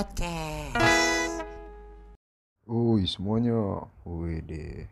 Podcast. 0.00 1.44
Uy 2.64 3.04
semuanya, 3.04 3.84
wih 4.08 4.40
deh. 4.40 4.88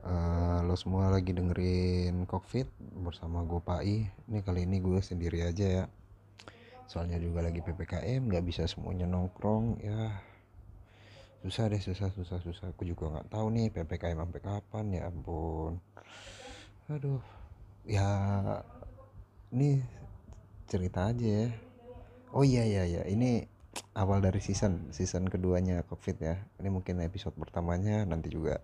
Uh, 0.00 0.64
lo 0.64 0.72
semua 0.72 1.12
lagi 1.12 1.36
dengerin 1.36 2.24
Cockpit 2.24 2.64
bersama 2.80 3.44
gue 3.44 3.60
Pai. 3.60 4.08
Ini 4.08 4.40
kali 4.40 4.64
ini 4.64 4.80
gue 4.80 5.04
sendiri 5.04 5.44
aja 5.44 5.84
ya. 5.84 5.84
Soalnya 6.88 7.20
juga 7.20 7.44
lagi 7.44 7.60
ppkm, 7.60 8.32
nggak 8.32 8.44
bisa 8.48 8.64
semuanya 8.64 9.04
nongkrong 9.04 9.84
ya. 9.84 10.16
Susah 11.44 11.68
deh, 11.68 11.84
susah, 11.84 12.08
susah, 12.16 12.40
susah. 12.40 12.72
Aku 12.72 12.88
juga 12.88 13.20
nggak 13.20 13.28
tahu 13.28 13.52
nih 13.52 13.68
ppkm 13.68 14.16
sampai 14.16 14.40
kapan 14.40 14.84
ya 14.96 15.12
ampun. 15.12 15.76
Aduh, 16.88 17.20
ya 17.84 18.08
ini 19.52 19.84
cerita 20.64 21.12
aja 21.12 21.28
ya. 21.44 21.52
Oh 22.32 22.48
iya 22.48 22.64
iya 22.64 22.88
iya, 22.88 23.04
ini 23.12 23.57
awal 23.98 24.22
dari 24.22 24.38
season 24.38 24.94
season 24.94 25.26
keduanya 25.26 25.82
covid 25.86 26.16
ya. 26.22 26.36
Ini 26.62 26.68
mungkin 26.70 27.02
episode 27.02 27.34
pertamanya 27.34 28.06
nanti 28.06 28.30
juga 28.30 28.62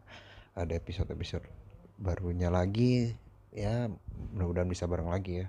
ada 0.54 0.72
episode 0.74 1.10
episode 1.10 1.46
barunya 1.98 2.48
lagi. 2.50 3.14
Ya 3.54 3.90
mudah-mudahan 4.34 4.70
bisa 4.70 4.86
bareng 4.86 5.10
lagi 5.10 5.42
ya. 5.42 5.48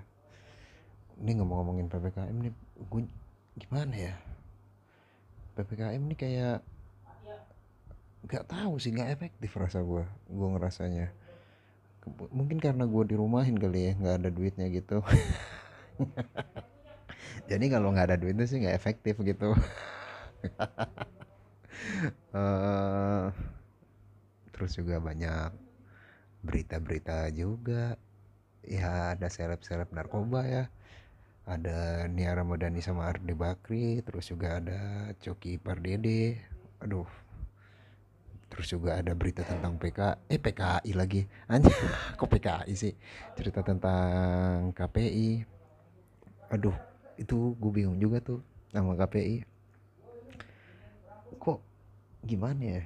Ini 1.16 1.40
ngomong-ngomongin 1.40 1.86
ppkm 1.90 2.36
ini 2.44 2.50
gue 2.76 3.02
gimana 3.56 3.94
ya? 3.94 4.14
Ppkm 5.56 6.02
ini 6.02 6.16
kayak 6.18 6.60
nggak 8.26 8.44
tahu 8.50 8.82
sih 8.82 8.90
nggak 8.90 9.14
efektif 9.14 9.50
rasa 9.54 9.82
gue 9.82 10.04
gue 10.30 10.48
ngerasanya. 10.58 11.14
Mungkin 12.30 12.62
karena 12.62 12.86
gue 12.86 13.02
dirumahin 13.06 13.58
kali 13.58 13.90
ya 13.90 13.92
nggak 13.98 14.16
ada 14.22 14.28
duitnya 14.30 14.66
gitu 14.70 15.02
jadi 17.44 17.66
kalau 17.68 17.92
nggak 17.92 18.08
ada 18.12 18.16
duitnya 18.16 18.48
sih 18.48 18.64
nggak 18.64 18.76
efektif 18.76 19.20
gitu. 19.20 19.52
Uh, 22.32 23.28
terus 24.56 24.72
juga 24.80 24.96
banyak 24.96 25.52
berita-berita 26.40 27.28
juga. 27.36 28.00
Ya 28.66 29.14
ada 29.14 29.28
seleb-seleb 29.28 29.92
narkoba 29.92 30.48
ya. 30.48 30.64
Ada 31.46 32.10
Nia 32.10 32.34
Ramadhani 32.34 32.82
sama 32.82 33.06
Ardi 33.06 33.30
Bakri 33.36 34.02
terus 34.02 34.32
juga 34.32 34.58
ada 34.58 35.12
Coki 35.20 35.60
Pardede. 35.60 36.40
Aduh. 36.82 37.06
Terus 38.46 38.72
juga 38.72 38.96
ada 39.02 39.12
berita 39.12 39.44
tentang 39.44 39.76
PK 39.76 40.30
eh 40.32 40.40
PKI 40.40 40.90
lagi. 40.96 41.22
Anjir 41.52 41.76
kok 42.16 42.30
PKI 42.30 42.74
sih? 42.74 42.94
Cerita 43.36 43.60
tentang 43.60 44.72
KPI 44.72 45.56
aduh 46.46 46.95
itu 47.22 47.56
gue 47.60 47.70
bingung 47.72 47.98
juga 48.00 48.18
tuh 48.20 48.40
sama 48.72 48.92
KPI 48.98 49.36
kok 51.36 51.60
gimana 52.24 52.80
ya? 52.80 52.82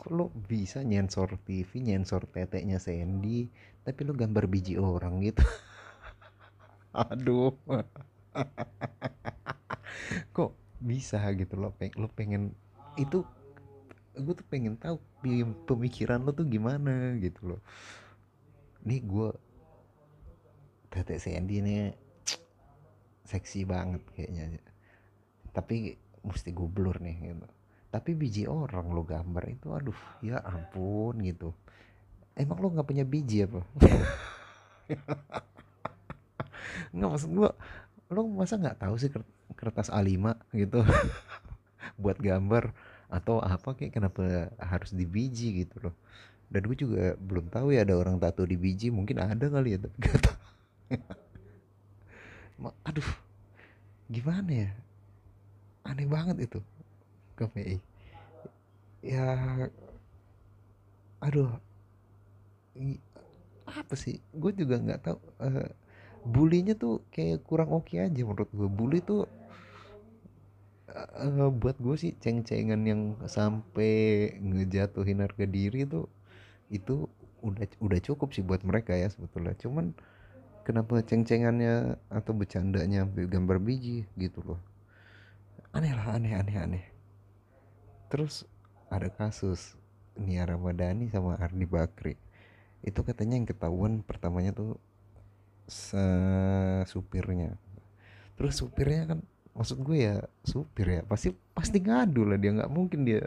Kok 0.00 0.10
lo 0.16 0.26
bisa 0.32 0.80
nyensor 0.80 1.36
TV 1.44 1.84
nyensor 1.84 2.24
teteknya 2.30 2.80
Sandy 2.80 3.52
tapi 3.84 4.00
lo 4.08 4.16
gambar 4.16 4.48
biji 4.48 4.80
orang 4.80 5.20
gitu? 5.24 5.44
Aduh. 7.10 7.56
Kok 10.36 10.52
bisa 10.80 11.20
gitu 11.36 11.60
lo 11.60 11.76
peng 11.76 11.92
lo 12.00 12.08
pengen 12.08 12.56
itu 12.96 13.28
gue 14.16 14.34
tuh 14.34 14.46
pengen 14.48 14.80
tahu 14.80 14.96
pemikiran 15.68 16.24
lo 16.24 16.32
tuh 16.32 16.48
gimana 16.48 17.14
gitu 17.20 17.54
loh 17.54 17.60
nih 18.88 19.00
gue 19.04 19.28
tetek 20.90 21.22
Sandy 21.22 21.62
nih 21.62 21.94
seksi 23.30 23.62
banget 23.62 24.02
kayaknya. 24.18 24.58
Tapi 25.54 25.94
mesti 26.26 26.50
gue 26.50 26.66
blur 26.66 26.98
nih 26.98 27.16
gitu. 27.30 27.46
Tapi 27.90 28.14
biji 28.14 28.46
orang 28.46 28.90
lo 28.90 29.02
gambar 29.02 29.44
itu 29.50 29.70
aduh 29.70 29.98
ya 30.22 30.42
ampun 30.42 31.22
gitu. 31.22 31.54
Emang 32.34 32.58
lo 32.58 32.70
nggak 32.74 32.86
punya 32.86 33.06
biji 33.06 33.46
apa? 33.46 33.62
Nggak 36.90 37.10
maksud 37.10 37.30
gue 37.30 37.50
lo 38.10 38.26
masa 38.26 38.58
nggak 38.58 38.82
tahu 38.82 38.94
sih 38.98 39.10
kertas 39.54 39.90
A5 39.90 40.34
gitu? 40.54 40.82
Buat 42.02 42.18
gambar 42.18 42.74
atau 43.10 43.42
apa 43.42 43.74
kayak 43.74 43.98
kenapa 43.98 44.54
harus 44.58 44.94
di 44.94 45.06
biji 45.06 45.66
gitu 45.66 45.90
loh. 45.90 45.94
Dan 46.50 46.66
gue 46.66 46.78
juga 46.78 47.14
belum 47.18 47.46
tahu 47.50 47.74
ya 47.74 47.86
ada 47.86 47.94
orang 47.94 48.18
tato 48.18 48.42
di 48.42 48.58
biji 48.58 48.90
mungkin 48.90 49.22
ada 49.22 49.46
kali 49.46 49.78
ya 49.78 49.86
tapi 49.86 49.96
gak 50.02 50.18
tahu 50.18 50.38
aduh 52.84 53.10
gimana 54.12 54.68
ya? 54.68 54.70
Aneh 55.86 56.04
banget 56.04 56.36
itu 56.44 56.60
KPI 57.40 57.80
ya 59.00 59.24
aduh 61.24 61.56
apa 63.64 63.94
sih? 63.96 64.20
Gue 64.36 64.52
juga 64.52 64.76
nggak 64.76 65.00
tahu 65.00 65.18
uh, 65.40 65.68
bulinya 66.24 66.76
tuh 66.76 67.00
kayak 67.08 67.44
kurang 67.48 67.72
oke 67.72 67.88
okay 67.88 68.04
aja 68.04 68.20
menurut 68.24 68.50
gue 68.52 68.68
bully 68.68 69.00
tuh 69.00 69.24
uh, 70.92 71.48
buat 71.48 71.80
gue 71.80 71.96
sih 71.96 72.12
ceng-cengan 72.20 72.82
yang 72.84 73.16
sampai 73.24 74.34
ngejatuhin 74.42 75.24
harga 75.24 75.46
diri 75.48 75.88
tuh 75.88 76.10
itu 76.68 77.08
udah 77.40 77.66
udah 77.80 78.00
cukup 78.04 78.36
sih 78.36 78.44
buat 78.44 78.60
mereka 78.62 78.92
ya 78.94 79.08
sebetulnya. 79.08 79.56
Cuman 79.56 79.96
kenapa 80.70 81.02
ceng-cengannya 81.02 81.98
atau 82.06 82.30
bercandanya 82.30 83.02
gambar 83.10 83.58
biji 83.58 84.06
gitu 84.14 84.38
loh. 84.46 84.60
Aneh 85.74 85.90
lah 85.90 86.14
aneh 86.14 86.38
aneh 86.38 86.56
aneh. 86.56 86.84
Terus 88.06 88.46
ada 88.86 89.10
kasus 89.10 89.74
Nia 90.14 90.46
Ramadhani 90.46 91.10
sama 91.10 91.34
Ardi 91.42 91.66
Bakri. 91.66 92.14
Itu 92.86 93.02
katanya 93.02 93.34
yang 93.42 93.50
ketahuan 93.50 94.06
pertamanya 94.06 94.54
tuh 94.54 94.78
supirnya. 96.86 97.58
Terus 98.38 98.62
supirnya 98.62 99.10
kan 99.10 99.18
maksud 99.50 99.82
gue 99.82 100.06
ya 100.06 100.22
supir 100.46 100.86
ya 100.86 101.02
pasti 101.02 101.34
pasti 101.50 101.82
ngadu 101.82 102.22
lah 102.22 102.38
dia 102.38 102.54
nggak 102.54 102.70
mungkin 102.70 103.02
dia 103.02 103.26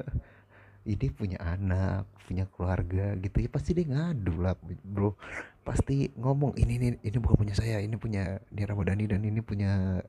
ini 0.88 1.08
punya 1.12 1.40
anak 1.44 2.08
punya 2.28 2.48
keluarga 2.48 3.16
gitu. 3.20 3.44
Ya 3.44 3.50
pasti 3.52 3.72
dia 3.72 3.88
ngadu 3.88 4.44
lah 4.44 4.56
bro 4.84 5.16
pasti 5.63 6.12
ngomong 6.19 6.59
ini 6.59 6.75
ini 6.75 6.88
ini 7.00 7.18
bukan 7.18 7.40
punya 7.40 7.56
saya 7.56 7.79
ini 7.79 7.96
punya 7.96 8.44
Nia 8.51 8.68
Ramadhani 8.68 9.07
dan 9.07 9.24
ini 9.24 9.40
punya 9.40 10.03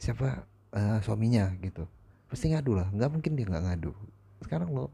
siapa 0.00 0.48
uh, 0.72 0.98
suaminya 1.04 1.52
gitu. 1.60 1.84
Pasti 2.26 2.50
ngadu 2.50 2.80
lah 2.80 2.88
nggak 2.88 3.10
mungkin 3.12 3.36
dia 3.36 3.44
nggak 3.46 3.64
ngadu. 3.68 3.92
Sekarang 4.40 4.72
lo 4.72 4.88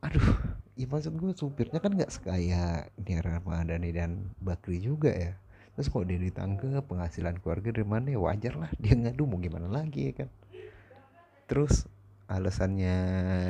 aduh 0.00 0.24
ya 0.80 0.88
maksud 0.88 1.12
gue 1.12 1.36
supirnya 1.36 1.76
kan 1.76 1.92
nggak 1.92 2.08
sekaya 2.08 2.88
Nia 3.02 3.20
Ramadhani 3.20 3.90
dan 3.90 4.30
Bakri 4.38 4.78
juga 4.78 5.10
ya. 5.10 5.34
Terus 5.74 5.90
kok 5.90 6.06
dia 6.06 6.18
ditangkap 6.18 6.86
penghasilan 6.86 7.38
keluarga 7.42 7.74
dari 7.74 7.86
mana 7.86 8.06
ya? 8.14 8.18
Wajar 8.22 8.54
lah 8.56 8.70
dia 8.78 8.94
ngadu 8.94 9.26
mau 9.26 9.42
gimana 9.42 9.66
lagi 9.66 10.14
ya 10.14 10.24
kan? 10.24 10.28
Terus 11.50 11.90
alasannya 12.30 12.96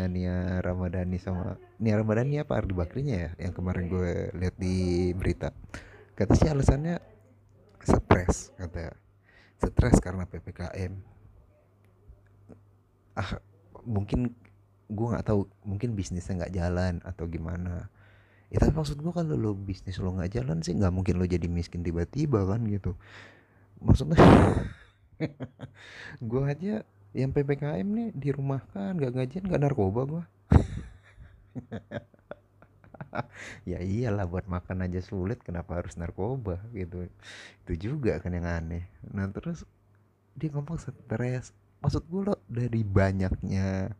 Nia 0.08 0.64
Ramadhani 0.64 1.20
sama 1.20 1.60
Nia 1.76 2.00
Ramadhani 2.00 2.40
apa? 2.40 2.56
Ardi 2.56 2.72
Bakrinya 2.72 3.16
ya? 3.28 3.30
Yang 3.36 3.52
kemarin 3.60 3.84
gue 3.92 4.32
lihat 4.40 4.56
di 4.56 4.76
berita. 5.12 5.52
Kata 6.16 6.32
sih 6.32 6.48
alasannya 6.48 6.96
stres 7.84 8.56
kata. 8.56 8.96
Stres 9.60 10.00
karena 10.00 10.24
ppkm 10.24 10.96
ah 13.20 13.36
mungkin 13.84 14.32
gue 14.88 15.06
nggak 15.12 15.26
tahu 15.28 15.44
mungkin 15.62 15.92
bisnisnya 15.92 16.46
nggak 16.46 16.54
jalan 16.56 16.94
atau 17.04 17.28
gimana. 17.28 17.92
Ya 18.48 18.64
maksud 18.66 18.98
gue 18.98 19.12
kalau 19.12 19.36
lo 19.36 19.52
bisnis 19.54 20.00
lo 20.00 20.10
nggak 20.16 20.40
jalan 20.40 20.64
sih 20.64 20.74
nggak 20.74 20.90
mungkin 20.90 21.20
lo 21.20 21.28
jadi 21.28 21.46
miskin 21.46 21.84
tiba-tiba 21.84 22.48
kan 22.48 22.64
gitu. 22.64 22.96
Maksudnya 23.84 24.18
gue 26.30 26.42
aja 26.48 26.74
yang 27.10 27.34
ppkm 27.34 27.88
nih 27.90 28.08
di 28.14 28.30
rumah 28.30 28.62
kan 28.70 28.94
gak 28.94 29.14
gajian 29.14 29.50
gak 29.50 29.62
narkoba 29.62 30.00
gua. 30.06 30.24
Ya 33.66 33.82
iyalah 33.82 34.22
buat 34.22 34.46
makan 34.46 34.86
aja 34.86 35.02
sulit 35.02 35.42
kenapa 35.42 35.82
harus 35.82 35.98
narkoba 35.98 36.62
gitu. 36.70 37.10
Itu 37.66 37.72
juga 37.74 38.22
kan 38.22 38.30
yang 38.30 38.46
aneh. 38.46 38.86
Nah 39.10 39.26
terus 39.34 39.66
dia 40.38 40.46
ngomong 40.54 40.78
stres. 40.78 41.50
Maksud 41.82 42.06
gue 42.06 42.22
lo 42.30 42.38
dari 42.46 42.86
banyaknya 42.86 43.90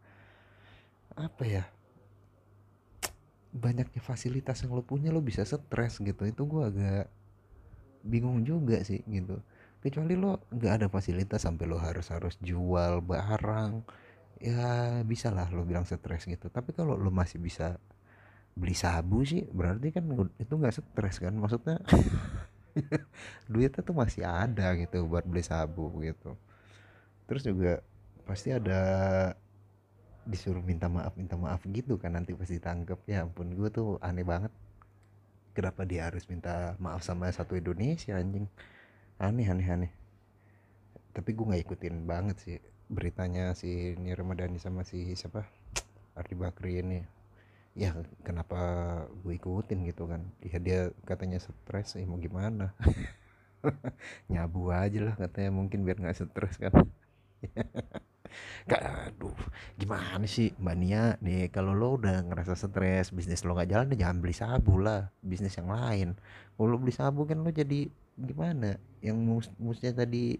apa 1.18 1.42
ya 1.42 1.64
banyaknya 3.50 3.98
fasilitas 3.98 4.62
yang 4.62 4.78
lo 4.78 4.86
punya 4.86 5.10
lo 5.10 5.18
bisa 5.18 5.42
stres 5.42 5.98
gitu. 5.98 6.22
Itu 6.22 6.46
gue 6.46 6.62
agak 6.70 7.06
bingung 8.06 8.46
juga 8.46 8.80
sih 8.86 9.02
gitu 9.10 9.42
kecuali 9.80 10.14
lo 10.14 10.44
nggak 10.52 10.72
ada 10.76 10.86
fasilitas 10.92 11.40
sampai 11.48 11.64
lo 11.64 11.80
harus 11.80 12.12
harus 12.12 12.36
jual 12.44 13.00
barang 13.00 13.80
ya 14.40 15.00
bisa 15.04 15.28
lah 15.32 15.48
lo 15.52 15.64
bilang 15.64 15.84
stres 15.88 16.28
gitu. 16.28 16.48
Tapi 16.52 16.72
kalau 16.76 16.96
lo 16.96 17.12
masih 17.12 17.40
bisa 17.40 17.76
beli 18.56 18.74
sabu 18.76 19.22
sih 19.24 19.46
berarti 19.48 19.88
kan 19.92 20.04
itu 20.36 20.52
nggak 20.52 20.74
stres 20.76 21.16
kan? 21.20 21.32
Maksudnya 21.36 21.80
duitnya 23.52 23.80
tuh 23.84 23.96
masih 23.96 24.24
ada 24.24 24.76
gitu 24.76 25.04
buat 25.08 25.24
beli 25.24 25.44
sabu 25.44 25.88
gitu. 26.04 26.36
Terus 27.28 27.42
juga 27.44 27.80
pasti 28.28 28.52
ada 28.52 28.80
disuruh 30.28 30.62
minta 30.62 30.86
maaf 30.86 31.16
minta 31.16 31.34
maaf 31.34 31.64
gitu 31.66 31.96
kan 31.96 32.14
nanti 32.14 32.36
pasti 32.36 32.60
tangkep 32.60 33.08
ya 33.08 33.24
ampun 33.24 33.56
gue 33.56 33.68
tuh 33.72 33.96
aneh 34.04 34.24
banget. 34.24 34.52
Kenapa 35.56 35.82
dia 35.88 36.06
harus 36.06 36.28
minta 36.30 36.76
maaf 36.78 37.02
sama 37.02 37.32
satu 37.32 37.58
Indonesia 37.58 38.14
anjing 38.14 38.46
aneh 39.20 39.46
aneh 39.52 39.68
aneh. 39.68 39.92
Tapi 41.12 41.30
gue 41.36 41.44
nggak 41.44 41.62
ikutin 41.68 42.08
banget 42.08 42.36
sih 42.40 42.56
beritanya 42.88 43.52
si 43.52 43.94
Nia 44.00 44.16
Ramadhani 44.16 44.56
sama 44.56 44.82
si 44.82 45.12
siapa? 45.12 45.44
Ardi 46.16 46.34
Bakri 46.34 46.80
ini. 46.80 47.00
Ya 47.76 47.94
kenapa 48.24 48.58
gue 49.20 49.36
ikutin 49.36 49.84
gitu 49.84 50.08
kan? 50.08 50.24
Ya 50.40 50.58
dia 50.58 50.78
katanya 51.04 51.36
stres 51.38 51.94
ya 52.00 52.08
mau 52.08 52.16
gimana? 52.16 52.72
Nyabu 54.32 54.72
aja 54.72 54.98
lah 55.04 55.14
katanya 55.20 55.52
mungkin 55.52 55.84
biar 55.84 56.00
nggak 56.00 56.16
stres 56.16 56.56
kan. 56.56 56.72
Kak, 58.70 59.10
aduh, 59.10 59.34
gimana 59.74 60.22
sih 60.22 60.54
Mbak 60.54 60.76
Nia 60.78 61.04
nih? 61.18 61.50
Kalau 61.50 61.74
lo 61.74 61.98
udah 61.98 62.22
ngerasa 62.22 62.54
stres 62.54 63.10
bisnis 63.10 63.42
lo 63.42 63.58
nggak 63.58 63.70
jalan 63.70 63.90
jangan 63.98 64.18
beli 64.22 64.34
sabu 64.36 64.78
lah 64.78 65.10
bisnis 65.20 65.58
yang 65.58 65.68
lain. 65.68 66.08
Kalau 66.54 66.78
beli 66.78 66.94
sabu 66.94 67.26
kan 67.26 67.42
lo 67.42 67.50
jadi 67.50 67.90
gimana? 68.24 68.76
Yang 69.00 69.16
mus 69.20 69.46
musnya 69.56 69.92
tadi 69.96 70.38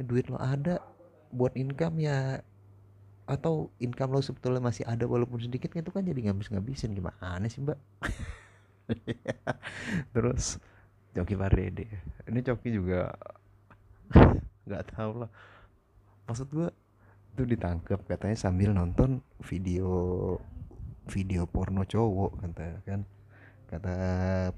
duit 0.00 0.30
lo 0.30 0.38
ada 0.38 0.78
buat 1.34 1.54
income 1.58 2.02
ya. 2.02 2.40
Atau 3.30 3.70
income 3.78 4.18
lo 4.18 4.20
sebetulnya 4.22 4.58
masih 4.58 4.82
ada 4.86 5.06
walaupun 5.06 5.38
sedikit 5.38 5.70
itu 5.74 5.90
kan 5.94 6.02
jadi 6.02 6.30
ngabis 6.30 6.50
ngabisin 6.50 6.94
gimana 6.94 7.46
sih 7.46 7.62
mbak? 7.62 7.78
Terus 10.14 10.58
Coki 11.14 11.34
Pardede 11.38 11.86
ini 12.26 12.40
Coki 12.42 12.74
juga 12.74 13.14
nggak 14.66 14.84
tahu 14.94 15.26
lah. 15.26 15.30
Maksud 16.26 16.46
gua 16.50 16.70
itu 17.34 17.42
ditangkap 17.46 18.02
katanya 18.10 18.36
sambil 18.38 18.74
nonton 18.74 19.22
video 19.46 19.88
video 21.06 21.46
porno 21.46 21.86
cowok 21.86 22.42
kata 22.42 22.82
kan 22.86 23.00
kata 23.70 23.94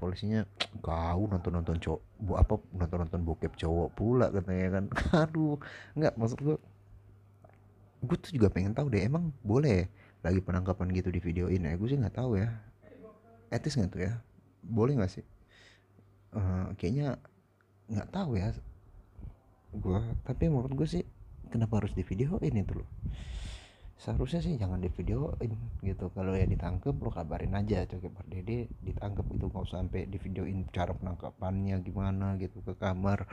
polisinya 0.01 0.41
kau 0.81 1.29
nonton 1.29 1.53
nonton 1.53 1.77
cowok 1.77 2.01
bu 2.17 2.33
apa 2.33 2.57
nonton 2.73 2.97
nonton 3.05 3.21
bokep 3.21 3.53
cowok 3.53 3.93
pula 3.93 4.33
katanya 4.33 4.81
kan. 4.81 4.83
Aduh 5.29 5.61
nggak 5.93 6.17
maksud 6.17 6.39
gue 6.41 6.57
gue 8.03 8.17
tuh 8.17 8.31
juga 8.33 8.49
pengen 8.49 8.73
tahu 8.73 8.89
deh 8.89 9.05
emang 9.05 9.29
boleh 9.45 9.87
lagi 10.25 10.41
penangkapan 10.41 10.89
gitu 10.97 11.13
di 11.13 11.21
video 11.21 11.45
ini 11.47 11.69
ya? 11.69 11.77
Gue 11.77 11.87
sih 11.93 11.97
nggak 12.01 12.17
tahu 12.17 12.41
ya. 12.41 12.49
Etis 13.53 13.77
nggak 13.77 13.91
tuh 13.93 14.01
ya? 14.01 14.13
Boleh 14.65 14.97
nggak 14.97 15.13
sih? 15.13 15.25
Uh, 16.33 16.73
kayaknya 16.81 17.21
nggak 17.93 18.09
tahu 18.09 18.41
ya 18.41 18.49
gue 19.73 19.99
tapi 20.21 20.43
menurut 20.47 20.73
gue 20.77 20.87
sih 20.87 21.03
kenapa 21.49 21.81
harus 21.81 21.97
di 21.97 22.05
video 22.05 22.37
ini 22.45 22.61
tuh 22.61 22.81
loh 22.81 22.89
seharusnya 24.03 24.43
sih 24.43 24.59
jangan 24.59 24.83
di 24.83 24.91
videoin 24.91 25.55
gitu. 25.79 26.11
Kalau 26.11 26.35
ya 26.35 26.43
ditangkep 26.43 26.91
lo 26.99 27.07
kabarin 27.07 27.55
aja. 27.55 27.87
Coba 27.87 28.19
Pak 28.19 28.27
Dede 28.27 28.67
ditangkep 28.83 29.25
itu 29.31 29.47
nggak 29.47 29.63
usah 29.63 29.79
sampai 29.79 30.11
di 30.11 30.19
videoin 30.19 30.67
cara 30.75 30.91
penangkapannya 30.91 31.79
gimana 31.79 32.35
gitu 32.35 32.59
ke 32.59 32.75
kamar. 32.75 33.23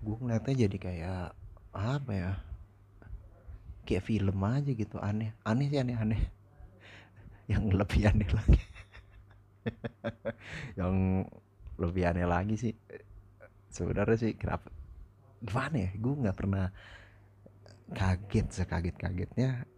Gue 0.00 0.16
ngeliatnya 0.16 0.64
jadi 0.64 0.76
kayak 0.80 1.24
apa 1.76 2.12
ya 2.16 2.32
kayak 3.84 4.04
film 4.08 4.40
aja 4.40 4.72
gitu. 4.72 4.96
Aneh. 4.96 5.36
Aneh 5.44 5.68
sih 5.68 5.76
aneh 5.76 5.96
aneh. 6.00 6.22
Yang 7.52 7.64
lebih 7.76 8.02
aneh 8.08 8.28
lagi. 8.32 8.62
Yang 10.80 10.94
lebih 11.76 12.02
aneh 12.08 12.24
lagi 12.24 12.56
sih 12.56 12.72
sebenarnya 13.68 14.16
sih 14.16 14.32
kenapa 14.40 14.72
gimana 15.44 15.76
ya 15.84 15.90
gue 15.92 16.14
nggak 16.24 16.36
pernah 16.40 16.72
kaget 17.92 18.46
sekaget 18.48 18.96
kagetnya 18.96 19.68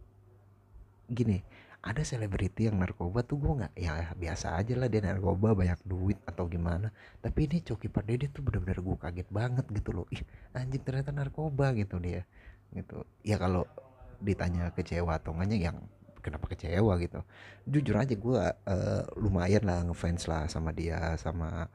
gini 1.08 1.40
ada 1.78 2.02
selebriti 2.02 2.66
yang 2.66 2.82
narkoba 2.82 3.22
tuh 3.22 3.38
gue 3.38 3.52
nggak 3.62 3.72
ya 3.78 4.10
biasa 4.18 4.58
aja 4.58 4.74
lah 4.74 4.90
dia 4.90 4.98
narkoba 4.98 5.54
banyak 5.54 5.78
duit 5.86 6.18
atau 6.26 6.50
gimana. 6.50 6.90
Tapi 7.22 7.46
ini 7.46 7.62
Coki 7.62 7.86
Pardede 7.86 8.26
tuh 8.34 8.42
bener-bener 8.42 8.82
gue 8.82 8.96
kaget 8.98 9.28
banget 9.30 9.66
gitu 9.70 9.94
loh. 9.94 10.06
Ih 10.10 10.22
anjing 10.58 10.82
ternyata 10.82 11.14
narkoba 11.14 11.70
gitu 11.78 12.02
dia 12.02 12.26
gitu. 12.74 13.06
Ya 13.22 13.38
kalau 13.38 13.62
ditanya 14.18 14.74
kecewa 14.74 15.22
atau 15.22 15.30
enggaknya 15.38 15.70
yang 15.70 15.78
kenapa 16.18 16.50
kecewa 16.50 16.98
gitu. 16.98 17.22
Jujur 17.70 17.94
aja 17.94 18.14
gue 18.18 18.42
uh, 18.42 19.02
lumayan 19.14 19.62
lah 19.62 19.86
ngefans 19.86 20.26
lah 20.26 20.50
sama 20.50 20.74
dia 20.74 21.14
sama 21.14 21.70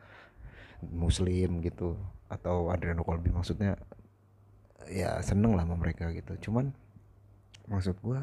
muslim 0.84 1.64
gitu 1.64 1.96
atau 2.28 2.68
Adriano 2.68 3.08
Colby 3.08 3.32
maksudnya 3.32 3.80
ya 4.92 5.24
seneng 5.24 5.56
lah 5.56 5.64
sama 5.64 5.80
mereka 5.80 6.12
gitu. 6.12 6.52
Cuman 6.52 6.76
maksud 7.72 7.96
gue 8.04 8.20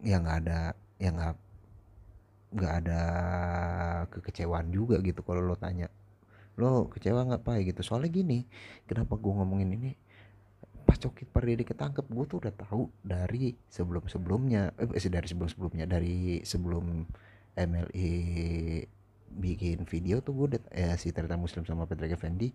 ya 0.00 0.16
nggak 0.20 0.36
ada 0.46 0.60
ya 1.00 1.10
nggak 1.12 1.34
nggak 2.50 2.74
ada 2.82 3.02
kekecewaan 4.10 4.74
juga 4.74 4.98
gitu 5.00 5.22
kalau 5.22 5.42
lo 5.44 5.54
tanya. 5.54 5.86
Lo 6.58 6.90
kecewa 6.90 7.24
nggak 7.24 7.42
pak? 7.46 7.62
Gitu. 7.62 7.80
Soalnya 7.86 8.10
gini 8.10 8.44
kenapa 8.90 9.14
gue 9.16 9.32
ngomongin 9.32 9.70
ini? 9.78 9.92
Pas 10.82 10.98
Coki 10.98 11.22
Pardede 11.22 11.62
ketangkep 11.62 12.10
gue 12.10 12.24
tuh 12.26 12.38
udah 12.42 12.54
tahu 12.54 12.90
dari 13.06 13.54
sebelum 13.70 14.10
sebelumnya 14.10 14.74
eh 14.74 15.06
dari 15.06 15.26
sebelum 15.30 15.48
sebelumnya 15.48 15.86
dari 15.86 16.42
sebelum 16.42 17.06
MLI 17.54 18.10
bikin 19.30 19.86
video 19.86 20.18
tuh 20.18 20.34
gue 20.34 20.46
udah 20.56 20.60
eh, 20.74 20.98
si 20.98 21.14
Ternyata 21.14 21.38
Muslim 21.38 21.62
sama 21.62 21.86
Patrick 21.86 22.18
Effendi 22.18 22.50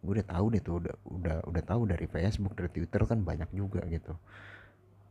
gue 0.00 0.12
udah 0.16 0.26
tahu 0.30 0.46
deh 0.54 0.62
tuh 0.62 0.74
udah 0.80 0.94
udah 1.10 1.36
udah 1.44 1.62
tahu 1.66 1.82
dari 1.90 2.06
Facebook 2.08 2.56
dari 2.56 2.70
Twitter 2.72 3.02
kan 3.04 3.20
banyak 3.20 3.50
juga 3.52 3.84
gitu. 3.90 4.16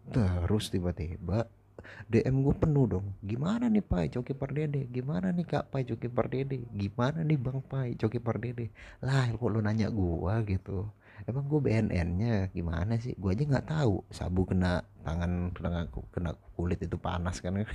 Terus 0.09 0.73
tiba-tiba 0.73 1.45
DM 2.11 2.45
gue 2.45 2.55
penuh 2.55 2.85
dong. 2.85 3.05
Gimana 3.23 3.67
nih 3.69 3.83
Pai? 3.83 4.07
Coki 4.11 4.33
Pardede. 4.33 4.87
Gimana 4.89 5.31
nih 5.33 5.45
Kak 5.45 5.71
Pai 5.71 5.83
Coki 5.85 6.07
Pardede? 6.11 6.65
Gimana 6.73 7.23
nih 7.25 7.37
Bang 7.39 7.59
Pai 7.65 7.95
Coki 7.95 8.19
Pardede? 8.21 8.71
Lah 9.05 9.29
kok 9.31 9.49
lo 9.49 9.59
nanya 9.61 9.87
gue 9.89 10.33
gitu? 10.49 10.89
Emang 11.27 11.45
gue 11.51 11.59
BNN 11.59 12.09
nya 12.15 12.35
gimana 12.55 12.95
sih? 12.95 13.13
Gue 13.19 13.35
aja 13.35 13.43
nggak 13.43 13.67
tahu. 13.67 14.03
Sabu 14.11 14.47
kena 14.47 14.83
tangan 15.03 15.51
kena, 15.51 15.87
kena 16.11 16.31
kulit 16.55 16.79
itu 16.79 16.95
panas 16.95 17.43
kan. 17.43 17.59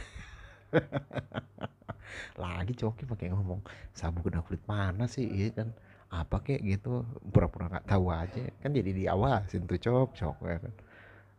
Lagi 2.43 2.73
Coki 2.75 3.05
pakai 3.07 3.31
ngomong 3.33 3.61
sabu 3.93 4.25
kena 4.25 4.41
kulit 4.45 4.63
panas 4.65 5.17
sih. 5.17 5.29
Iya 5.29 5.65
kan? 5.65 5.69
Apa 6.09 6.41
kek 6.41 6.63
gitu? 6.63 7.05
Pura-pura 7.33 7.69
nggak 7.69 7.87
tahu 7.91 8.09
aja. 8.09 8.45
Kan 8.63 8.73
jadi 8.73 8.91
diawasin 8.95 9.69
tuh 9.69 9.79
cok. 9.79 10.09
Cok 10.17 10.37
ya 10.49 10.59
kan 10.63 10.75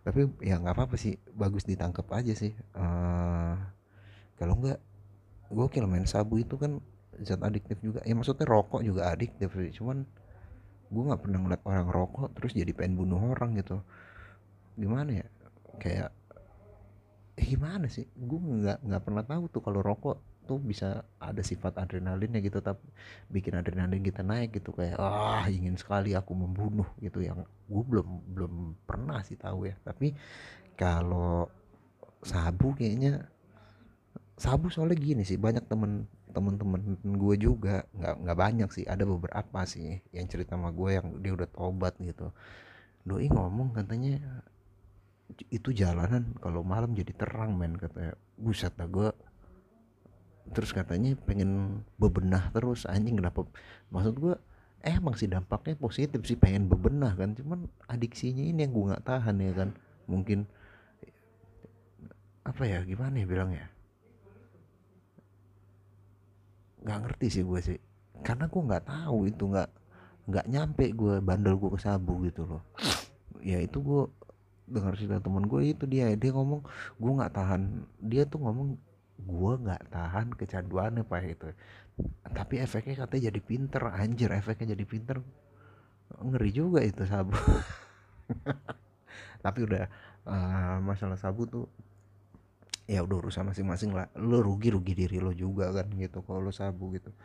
tapi 0.06 0.30
ya 0.38 0.62
nggak 0.62 0.78
apa-apa 0.78 1.02
sih 1.02 1.18
bagus 1.34 1.66
ditangkap 1.66 2.06
aja 2.14 2.38
sih. 2.38 2.54
Uh, 2.78 3.58
kalau 4.38 4.54
nggak 4.62 4.78
gue 5.50 5.66
kira 5.74 5.90
main 5.90 6.06
sabu 6.06 6.38
itu 6.38 6.62
kan 6.62 6.78
zat 7.26 7.42
adiktif 7.42 7.82
juga. 7.82 8.06
Ya 8.06 8.14
maksudnya 8.14 8.46
rokok 8.46 8.86
juga 8.86 9.10
adiktif 9.10 9.50
sih. 9.58 9.74
Cuman 9.74 10.06
gue 10.94 11.04
nggak 11.10 11.22
pernah 11.26 11.42
ngeliat 11.42 11.64
orang 11.66 11.90
rokok 11.90 12.38
terus 12.38 12.54
jadi 12.54 12.70
pengen 12.78 13.02
bunuh 13.02 13.18
orang 13.34 13.58
gitu. 13.58 13.82
Gimana 14.78 15.26
ya? 15.26 15.28
Kayak 15.82 16.14
eh, 17.42 17.46
gimana 17.50 17.90
sih? 17.90 18.06
Gue 18.14 18.38
nggak 18.38 18.86
nggak 18.86 19.02
pernah 19.02 19.26
tahu 19.26 19.50
tuh 19.50 19.66
kalau 19.66 19.82
rokok 19.82 20.22
tuh 20.46 20.62
bisa 20.62 21.04
ada 21.18 21.42
sifat 21.42 21.82
adrenalinnya 21.82 22.40
gitu 22.40 22.62
tapi 22.62 22.86
bikin 23.34 23.58
adrenalin 23.58 24.00
kita 24.06 24.22
naik 24.22 24.56
gitu 24.56 24.72
kayak 24.72 25.02
ah 25.02 25.44
ingin 25.50 25.76
sekali 25.76 26.14
aku 26.14 26.38
membunuh 26.38 26.88
gitu. 27.02 27.26
Yang 27.26 27.50
gue 27.66 27.84
belum 27.84 28.08
belum 28.32 28.54
pernah 28.86 29.26
sih 29.26 29.36
tahu 29.36 29.68
ya. 29.68 29.76
Tapi 29.82 30.14
kalau 30.78 31.50
sabu 32.22 32.78
kayaknya 32.78 33.26
sabu 34.38 34.68
soalnya 34.70 34.98
gini 35.00 35.24
sih 35.26 35.40
banyak 35.40 35.66
temen 35.66 36.06
temen-temen 36.36 37.00
gue 37.16 37.36
juga 37.40 37.88
nggak 37.96 38.16
nggak 38.28 38.38
banyak 38.38 38.70
sih 38.76 38.84
ada 38.84 39.08
beberapa 39.08 39.64
sih 39.64 40.04
yang 40.12 40.28
cerita 40.28 40.60
sama 40.60 40.76
gue 40.76 41.00
yang 41.00 41.08
dia 41.24 41.32
udah 41.32 41.48
tobat 41.48 41.96
gitu. 42.04 42.36
Doi 43.08 43.32
ngomong 43.32 43.72
katanya 43.72 44.20
itu 45.50 45.70
jalanan 45.74 46.36
kalau 46.44 46.62
malam 46.62 46.94
jadi 46.94 47.16
terang 47.16 47.58
men 47.58 47.80
katanya 47.80 48.14
buset 48.38 48.76
dah 48.78 48.86
gue 48.86 49.10
terus 50.54 50.76
katanya 50.76 51.18
pengen 51.26 51.82
bebenah 51.98 52.54
terus 52.54 52.86
anjing 52.86 53.18
kenapa? 53.18 53.48
Maksud 53.90 54.16
gue 54.20 54.36
eh 54.86 54.94
emang 54.94 55.18
sih 55.18 55.26
dampaknya 55.26 55.74
positif 55.82 56.22
sih 56.30 56.38
pengen 56.38 56.70
bebenah 56.70 57.18
kan 57.18 57.34
cuman 57.34 57.66
adiksinya 57.90 58.46
ini 58.46 58.62
yang 58.62 58.72
gue 58.76 58.86
nggak 58.94 59.06
tahan 59.06 59.36
ya 59.42 59.52
kan. 59.56 59.70
Mungkin 60.06 60.46
apa 62.46 62.62
ya 62.70 62.86
gimana 62.86 63.18
ya 63.18 63.26
bilangnya? 63.26 63.66
Nggak 66.86 67.00
ngerti 67.02 67.28
sih 67.34 67.44
gue 67.44 67.60
sih 67.66 67.80
karena 68.22 68.46
gue 68.46 68.62
nggak 68.62 68.86
tahu 68.86 69.26
itu 69.26 69.44
nggak 69.50 69.70
nggak 70.26 70.46
nyampe 70.50 70.86
gue 70.94 71.22
bandel 71.22 71.58
gue 71.58 71.70
ke 71.74 71.80
sabu 71.82 72.22
gitu 72.26 72.46
loh. 72.46 72.62
Ya 73.42 73.62
itu 73.62 73.82
gue 73.82 74.02
dengar 74.66 74.98
cerita 74.98 75.22
temen 75.22 75.46
gue 75.46 75.62
itu 75.62 75.86
dia 75.86 76.14
dia 76.14 76.32
ngomong 76.34 76.62
gue 77.02 77.12
nggak 77.18 77.34
tahan. 77.34 77.86
Dia 78.02 78.30
tuh 78.30 78.46
ngomong 78.46 78.78
gue 79.16 79.54
nggak 79.64 79.84
tahan 79.92 80.36
kecanduannya 80.36 81.08
pak 81.08 81.24
itu 81.24 81.50
tapi 82.36 82.60
efeknya 82.60 83.08
katanya 83.08 83.32
jadi 83.32 83.40
pinter 83.40 83.84
anjir 83.88 84.30
efeknya 84.36 84.76
jadi 84.76 84.86
pinter. 84.86 85.18
Ngeri 86.20 86.52
juga 86.52 86.84
itu 86.84 87.08
sabu. 87.08 87.36
Tapi 89.46 89.60
udah 89.64 89.88
uh, 90.28 90.78
masalah 90.84 91.16
sabu 91.16 91.48
tuh 91.48 91.66
ya 92.86 93.02
udah 93.02 93.18
urusan 93.24 93.48
masing-masing 93.48 93.96
lah. 93.96 94.12
Lo 94.20 94.44
rugi 94.44 94.76
rugi 94.76 94.94
diri 94.94 95.24
lo 95.24 95.32
juga 95.32 95.72
kan 95.72 95.88
gitu 95.96 96.20
kalau 96.28 96.44
lo 96.44 96.52
sabu 96.52 96.92
gitu. 96.94 97.16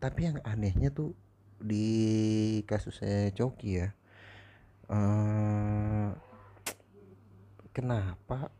Tapi 0.00 0.32
yang 0.32 0.36
anehnya 0.48 0.88
tuh 0.88 1.12
di 1.56 1.88
kasusnya 2.68 3.32
Coki 3.32 3.80
ya 3.80 3.88
uh, 4.92 6.12
kenapa 7.72 8.52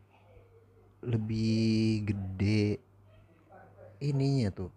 lebih 1.01 2.05
gede 2.07 2.81
ininya 4.01 4.53
tuh. 4.53 4.71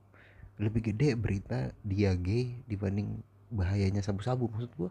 Lebih 0.60 0.92
gede 0.92 1.16
berita 1.16 1.72
dia 1.84 2.12
gay 2.16 2.60
dibanding 2.68 3.20
bahayanya 3.48 4.04
sabu-sabu. 4.04 4.48
Maksud 4.52 4.72
gua 4.76 4.90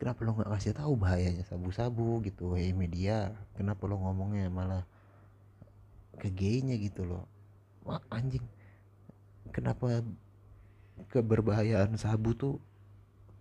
kenapa 0.00 0.24
lo 0.24 0.36
nggak 0.36 0.52
kasih 0.56 0.72
tahu 0.72 0.92
bahayanya 0.96 1.44
sabu-sabu 1.44 2.24
gitu? 2.24 2.56
Hey 2.56 2.72
media 2.72 3.36
kenapa 3.56 3.84
lo 3.84 4.00
ngomongnya 4.00 4.48
malah 4.48 4.84
ke 6.20 6.28
gaynya 6.28 6.76
gitu 6.80 7.04
loh 7.04 7.24
wah 7.86 8.00
anjing. 8.10 8.42
Kenapa 9.50 10.00
keberbahayaan 11.10 11.98
sabu 11.98 12.32
tuh 12.32 12.56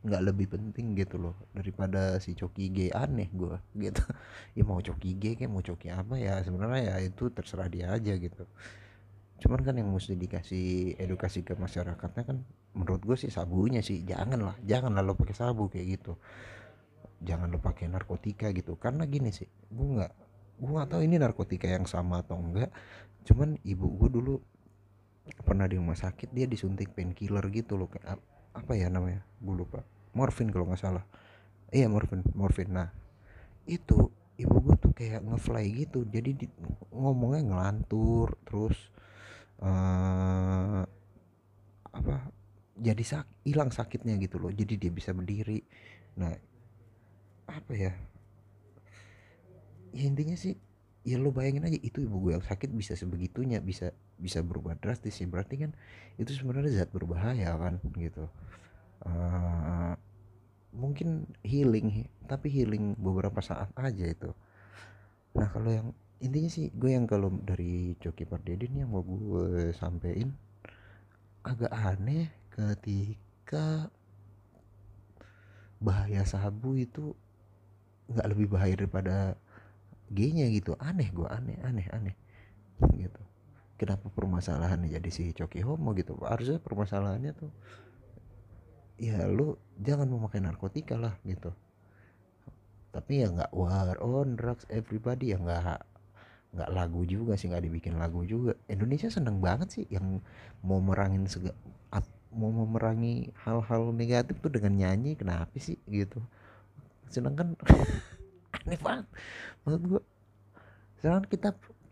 nggak 0.01 0.21
lebih 0.33 0.47
penting 0.49 0.97
gitu 0.97 1.21
loh 1.21 1.37
daripada 1.53 2.17
si 2.17 2.33
coki 2.33 2.73
gay 2.73 2.89
aneh 2.89 3.29
gue 3.29 3.57
gitu. 3.77 4.01
Ya 4.57 4.63
mau 4.67 4.81
coki 4.81 5.15
gay 5.15 5.33
kayak 5.37 5.51
mau 5.53 5.61
coki 5.63 5.87
apa 5.93 6.17
ya 6.17 6.41
sebenarnya 6.41 6.81
ya 6.91 6.95
itu 7.05 7.29
terserah 7.29 7.69
dia 7.69 7.93
aja 7.93 8.13
gitu. 8.17 8.43
Cuman 9.41 9.61
kan 9.61 9.77
yang 9.77 9.89
mesti 9.89 10.17
dikasih 10.17 10.97
edukasi 10.97 11.45
ke 11.45 11.53
masyarakatnya 11.55 12.23
kan 12.25 12.37
menurut 12.73 13.01
gue 13.05 13.17
sih 13.19 13.29
sabunya 13.29 13.79
sih 13.85 14.01
janganlah 14.03 14.57
janganlah 14.65 15.05
lo 15.05 15.13
pakai 15.13 15.35
sabu 15.37 15.69
kayak 15.69 16.01
gitu. 16.01 16.13
Jangan 17.21 17.53
lo 17.53 17.61
pakai 17.61 17.85
narkotika 17.85 18.49
gitu 18.51 18.75
karena 18.81 19.05
gini 19.05 19.29
sih 19.29 19.47
gue 19.69 19.87
nggak 20.01 20.11
gue 20.61 20.69
nggak 20.69 20.89
tahu 20.93 21.01
ini 21.01 21.15
narkotika 21.17 21.65
yang 21.65 21.89
sama 21.89 22.21
atau 22.21 22.37
enggak 22.37 22.69
cuman 23.25 23.57
ibu 23.65 23.85
gue 23.97 24.09
dulu 24.13 24.33
pernah 25.45 25.65
di 25.65 25.77
rumah 25.77 25.97
sakit 25.97 26.33
dia 26.33 26.45
disuntik 26.45 26.93
painkiller 26.93 27.45
gitu 27.53 27.77
loh 27.77 27.89
kayak 27.89 28.17
apa 28.51 28.73
ya 28.75 28.91
namanya 28.91 29.23
gue 29.39 29.55
lupa. 29.55 29.83
Morfin 30.11 30.51
kalau 30.51 30.67
nggak 30.67 30.81
salah. 30.81 31.05
Iya 31.71 31.87
morfin 31.87 32.23
morfin. 32.35 32.71
Nah 32.75 32.91
itu 33.63 34.11
ibu 34.35 34.55
gue 34.59 34.75
tuh 34.79 34.91
kayak 34.91 35.23
ngefly 35.23 35.65
gitu. 35.85 36.03
Jadi 36.07 36.31
di, 36.35 36.47
ngomongnya 36.91 37.47
ngelantur 37.47 38.35
terus 38.43 38.77
uh, 39.63 40.83
apa 41.91 42.15
jadi 42.81 43.03
sak 43.03 43.47
hilang 43.47 43.71
sakitnya 43.71 44.19
gitu 44.19 44.39
loh. 44.41 44.51
Jadi 44.51 44.75
dia 44.75 44.91
bisa 44.91 45.15
berdiri. 45.15 45.63
Nah 46.19 46.33
apa 47.47 47.73
ya? 47.75 47.93
Ya 49.91 50.03
intinya 50.07 50.35
sih 50.35 50.55
ya 51.01 51.17
lo 51.17 51.33
bayangin 51.33 51.65
aja 51.65 51.79
itu 51.81 52.05
ibu 52.05 52.29
gue 52.29 52.31
yang 52.37 52.45
sakit 52.45 52.69
bisa 52.71 52.93
sebegitunya 52.93 53.57
bisa 53.57 53.89
bisa 54.21 54.45
berubah 54.45 54.77
drastis 54.77 55.17
ya. 55.17 55.25
Berarti 55.25 55.65
kan 55.65 55.71
itu 56.21 56.31
sebenarnya 56.37 56.85
zat 56.85 56.93
berbahaya 56.93 57.57
kan 57.57 57.81
gitu. 57.97 58.29
Uh, 59.01 59.97
mungkin 60.71 61.25
healing 61.41 62.05
tapi 62.29 62.47
healing 62.47 62.93
beberapa 62.95 63.41
saat 63.41 63.73
aja 63.75 64.05
itu. 64.05 64.31
Nah 65.33 65.49
kalau 65.49 65.73
yang 65.73 65.89
intinya 66.21 66.47
sih 66.53 66.69
gue 66.71 66.93
yang 66.93 67.09
kalau 67.09 67.33
dari 67.41 67.97
Coki 67.97 68.29
Pardedin 68.29 68.85
yang 68.85 68.93
mau 68.93 69.01
gue 69.01 69.73
sampein 69.73 70.37
agak 71.41 71.73
aneh 71.73 72.29
ketika 72.53 73.89
bahaya 75.81 76.21
sabu 76.29 76.77
itu 76.77 77.17
nggak 78.13 78.29
lebih 78.29 78.47
bahaya 78.53 78.77
daripada 78.77 79.33
G-nya 80.13 80.45
gitu. 80.53 80.77
Aneh 80.77 81.09
gue 81.09 81.25
aneh 81.25 81.57
aneh 81.65 81.87
aneh 81.89 82.15
gitu 82.95 83.30
kenapa 83.81 84.13
permasalahannya 84.13 84.93
jadi 84.93 85.09
si 85.09 85.33
coki 85.33 85.65
homo 85.65 85.97
gitu? 85.97 86.13
Harusnya 86.21 86.61
permasalahannya 86.61 87.33
tuh 87.33 87.49
ya 89.01 89.25
lu 89.25 89.57
jangan 89.81 90.05
memakai 90.05 90.37
narkotika 90.37 91.01
lah 91.01 91.17
gitu. 91.25 91.49
Tapi 92.93 93.25
ya 93.25 93.33
nggak 93.33 93.49
war 93.57 93.97
on 93.97 94.37
drugs 94.37 94.69
everybody 94.69 95.33
ya 95.33 95.41
nggak 95.41 95.81
nggak 96.51 96.69
lagu 96.69 97.01
juga 97.09 97.33
sih 97.33 97.49
nggak 97.49 97.65
dibikin 97.65 97.97
lagu 97.97 98.21
juga. 98.21 98.53
Indonesia 98.69 99.09
seneng 99.09 99.41
banget 99.41 99.81
sih 99.81 99.85
yang 99.89 100.21
mau 100.61 100.77
merangin 100.77 101.25
sega, 101.25 101.57
mau 102.31 102.51
memerangi 102.53 103.35
hal-hal 103.43 103.91
negatif 103.91 104.39
tuh 104.39 104.51
dengan 104.53 104.77
nyanyi 104.77 105.19
kenapa 105.19 105.51
sih 105.59 105.75
gitu? 105.89 106.21
Sedangkan 107.11 107.59
aneh 108.61 108.79
banget 108.79 109.07
menurut 109.65 109.83
gua. 109.87 110.01
Sedangkan 111.01 111.25
kita 111.27 111.49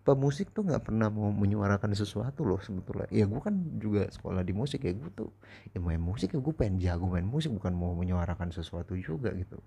pemusik 0.09 0.49
tuh 0.49 0.65
nggak 0.65 0.89
pernah 0.89 1.13
mau 1.13 1.29
menyuarakan 1.29 1.93
sesuatu 1.93 2.41
loh 2.41 2.57
sebetulnya. 2.57 3.05
Ya 3.13 3.29
gue 3.29 3.37
kan 3.37 3.53
juga 3.77 4.09
sekolah 4.09 4.41
di 4.41 4.57
musik 4.57 4.81
ya 4.81 4.97
gue 4.97 5.11
tuh 5.13 5.29
ya 5.69 5.77
main 5.77 6.01
musik 6.01 6.33
ya 6.33 6.41
gue 6.41 6.53
pengen 6.57 6.81
jago 6.81 7.05
main 7.05 7.29
musik 7.29 7.53
bukan 7.53 7.77
mau 7.77 7.93
menyuarakan 7.93 8.49
sesuatu 8.49 8.97
juga 8.97 9.29
gitu. 9.37 9.61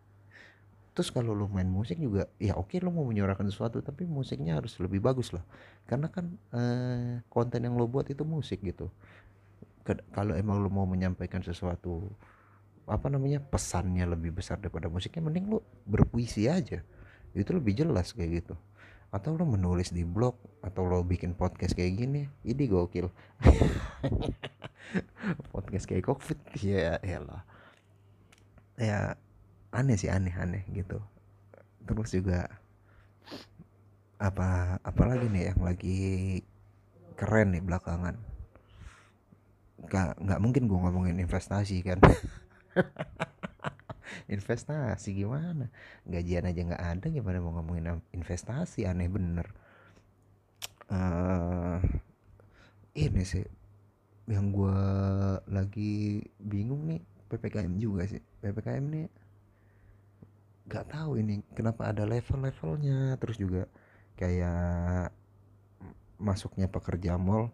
Terus 0.98 1.08
kalau 1.14 1.32
lo 1.32 1.46
main 1.46 1.70
musik 1.70 2.02
juga 2.02 2.26
ya 2.42 2.58
oke 2.58 2.74
lo 2.82 2.90
mau 2.90 3.06
menyuarakan 3.06 3.54
sesuatu 3.54 3.78
tapi 3.86 4.02
musiknya 4.02 4.58
harus 4.58 4.74
lebih 4.82 4.98
bagus 4.98 5.30
lah. 5.30 5.46
Karena 5.86 6.10
kan 6.10 6.34
eh, 6.50 7.22
konten 7.30 7.62
yang 7.62 7.78
lo 7.78 7.86
buat 7.86 8.10
itu 8.10 8.26
musik 8.26 8.66
gitu. 8.66 8.90
Kalau 10.10 10.34
emang 10.34 10.58
lo 10.58 10.70
mau 10.74 10.90
menyampaikan 10.90 11.38
sesuatu 11.46 12.10
apa 12.90 13.06
namanya 13.06 13.38
pesannya 13.38 14.10
lebih 14.10 14.34
besar 14.34 14.58
daripada 14.58 14.90
musiknya 14.90 15.22
mending 15.22 15.54
lo 15.54 15.62
berpuisi 15.86 16.50
aja. 16.50 16.82
Itu 17.30 17.54
lebih 17.54 17.78
jelas 17.78 18.10
kayak 18.10 18.42
gitu 18.42 18.54
atau 19.12 19.36
lo 19.36 19.44
menulis 19.44 19.92
di 19.92 20.08
blog 20.08 20.40
atau 20.64 20.88
lo 20.88 21.04
bikin 21.04 21.36
podcast 21.36 21.76
kayak 21.76 22.00
gini 22.00 22.24
ini 22.48 22.64
gokil. 22.64 23.12
Podcast 25.52 25.88
kayak 25.88 26.04
covid 26.04 26.36
ya 26.58 27.00
ya 27.00 27.18
lah 27.22 27.42
ya 28.80 29.14
aneh 29.72 29.96
sih 30.00 30.08
aneh 30.08 30.32
aneh 30.32 30.64
gitu. 30.72 30.96
Terus 31.84 32.10
juga 32.12 32.48
apa 34.16 34.80
apalagi 34.80 35.28
nih 35.28 35.52
yang 35.52 35.60
lagi 35.60 36.00
keren 37.20 37.52
nih 37.52 37.62
belakangan? 37.62 38.16
Nggak 39.76 40.10
nggak 40.24 40.40
mungkin 40.40 40.62
gue 40.66 40.78
ngomongin 40.78 41.20
investasi 41.20 41.84
kan 41.84 42.00
investasi 44.28 45.14
gimana? 45.16 45.68
Gajian 46.06 46.48
aja 46.48 46.60
nggak 46.62 46.84
ada 46.84 47.06
gimana 47.08 47.38
mau 47.40 47.56
ngomongin 47.58 48.00
investasi? 48.12 48.84
Aneh 48.86 49.08
bener. 49.08 49.48
Uh, 50.92 51.80
ini 52.92 53.24
sih 53.24 53.46
yang 54.28 54.52
gue 54.52 54.78
lagi 55.48 56.20
bingung 56.36 56.84
nih 56.86 57.00
ppkm 57.32 57.72
juga 57.80 58.04
sih. 58.04 58.20
Ppkm 58.20 58.84
nih 58.92 59.06
nggak 60.68 60.86
tahu 60.88 61.18
ini 61.20 61.40
kenapa 61.56 61.90
ada 61.90 62.04
level-levelnya. 62.04 63.16
Terus 63.16 63.36
juga 63.40 63.64
kayak 64.16 65.12
masuknya 66.22 66.70
pekerja 66.70 67.18
mall 67.18 67.50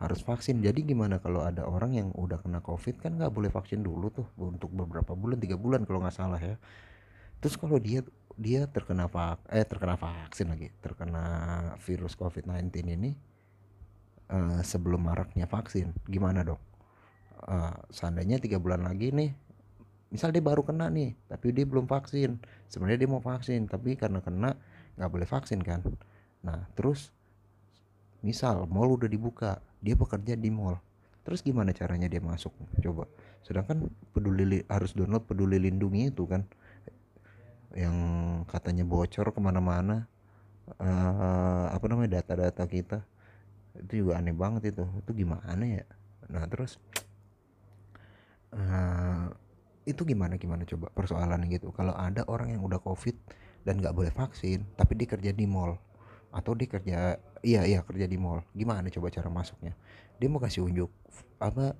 harus 0.00 0.24
vaksin. 0.24 0.64
Jadi 0.64 0.80
gimana 0.82 1.20
kalau 1.20 1.44
ada 1.44 1.68
orang 1.68 1.92
yang 1.92 2.08
udah 2.16 2.40
kena 2.40 2.64
covid 2.64 2.96
kan 3.04 3.20
nggak 3.20 3.30
boleh 3.30 3.52
vaksin 3.52 3.84
dulu 3.84 4.08
tuh 4.08 4.26
untuk 4.40 4.72
beberapa 4.72 5.12
bulan 5.12 5.36
tiga 5.36 5.60
bulan 5.60 5.84
kalau 5.84 6.00
nggak 6.00 6.16
salah 6.16 6.40
ya. 6.40 6.56
Terus 7.40 7.60
kalau 7.60 7.76
dia 7.76 8.00
dia 8.40 8.64
terkena 8.64 9.12
vak 9.12 9.44
eh 9.52 9.68
terkena 9.68 10.00
vaksin 10.00 10.48
lagi 10.48 10.72
terkena 10.80 11.24
virus 11.84 12.16
covid 12.16 12.48
19 12.48 12.72
ini 12.96 13.12
uh, 14.32 14.64
sebelum 14.64 15.04
maraknya 15.04 15.44
vaksin 15.44 15.92
gimana 16.08 16.48
dong? 16.48 16.60
Uh, 17.44 17.76
seandainya 17.92 18.40
tiga 18.40 18.56
bulan 18.56 18.84
lagi 18.84 19.12
nih 19.12 19.36
misal 20.08 20.32
dia 20.32 20.44
baru 20.44 20.64
kena 20.64 20.88
nih 20.88 21.16
tapi 21.28 21.52
dia 21.52 21.68
belum 21.68 21.84
vaksin 21.88 22.40
sebenarnya 22.72 23.04
dia 23.04 23.10
mau 23.12 23.20
vaksin 23.20 23.68
tapi 23.68 23.96
karena 24.00 24.24
kena 24.24 24.56
nggak 24.96 25.10
boleh 25.12 25.28
vaksin 25.28 25.60
kan? 25.60 25.84
Nah 26.40 26.64
terus 26.72 27.12
misal 28.20 28.68
mall 28.68 28.92
udah 28.96 29.08
dibuka 29.08 29.60
dia 29.80 29.96
bekerja 29.96 30.36
di 30.36 30.52
mall. 30.52 30.76
Terus 31.24 31.44
gimana 31.44 31.72
caranya 31.76 32.08
dia 32.08 32.20
masuk? 32.20 32.52
Coba. 32.80 33.04
Sedangkan 33.44 33.92
peduli 34.12 34.64
harus 34.68 34.96
download 34.96 35.24
peduli 35.28 35.60
lindungi 35.60 36.12
itu 36.12 36.24
kan. 36.24 36.44
Yang 37.76 37.96
katanya 38.48 38.84
bocor 38.88 39.32
ke 39.32 39.40
mana-mana. 39.40 40.08
Uh, 40.78 41.66
apa 41.72 41.84
namanya 41.88 42.20
data-data 42.20 42.64
kita. 42.64 42.98
Itu 43.76 44.04
juga 44.06 44.20
aneh 44.20 44.32
banget 44.32 44.72
itu. 44.72 44.84
Itu 45.00 45.12
gimana 45.12 45.60
ya? 45.60 45.84
Nah 46.32 46.44
terus 46.48 46.80
uh, 48.56 49.28
itu 49.84 50.02
gimana 50.04 50.40
gimana 50.40 50.64
coba 50.64 50.88
persoalan 50.92 51.44
gitu. 51.52 51.72
Kalau 51.72 51.92
ada 51.96 52.24
orang 52.28 52.56
yang 52.56 52.62
udah 52.64 52.80
covid 52.80 53.16
dan 53.64 53.80
nggak 53.80 53.92
boleh 53.92 54.12
vaksin 54.12 54.64
tapi 54.76 54.96
dia 54.96 55.08
kerja 55.08 55.30
di 55.36 55.44
mall 55.44 55.76
atau 56.30 56.54
dia 56.54 56.68
kerja 56.70 56.98
iya 57.42 57.66
iya 57.66 57.80
kerja 57.82 58.06
di 58.06 58.16
mall. 58.16 58.46
Gimana 58.54 58.86
coba 58.88 59.10
cara 59.10 59.28
masuknya? 59.28 59.74
Dia 60.22 60.28
mau 60.30 60.38
kasih 60.38 60.62
unjuk 60.66 60.90
apa 61.42 61.74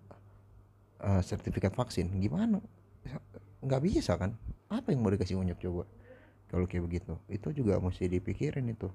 uh, 1.01 1.23
sertifikat 1.23 1.73
vaksin. 1.75 2.11
Gimana? 2.19 2.59
Nggak 3.63 3.83
bisa 3.83 4.19
kan? 4.19 4.35
Apa 4.71 4.91
yang 4.93 5.03
mau 5.03 5.11
dikasih 5.15 5.39
unjuk 5.39 5.59
coba? 5.63 5.85
Kalau 6.51 6.67
kayak 6.67 6.85
begitu. 6.87 7.15
Itu 7.31 7.55
juga 7.55 7.79
mesti 7.79 8.11
dipikirin 8.11 8.67
itu. 8.71 8.91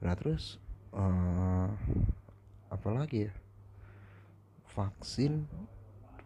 Nah 0.00 0.14
terus 0.14 0.62
uh, 0.94 1.68
apalagi 2.70 3.28
ya? 3.28 3.32
Vaksin 4.70 5.50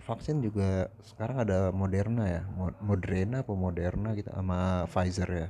vaksin 0.04 0.44
juga 0.44 0.92
sekarang 1.00 1.48
ada 1.48 1.72
Moderna 1.72 2.28
ya. 2.28 2.42
Moderna 2.84 3.40
apa 3.40 3.56
Moderna 3.56 4.12
gitu 4.12 4.28
sama 4.28 4.84
Pfizer 4.92 5.30
ya. 5.32 5.48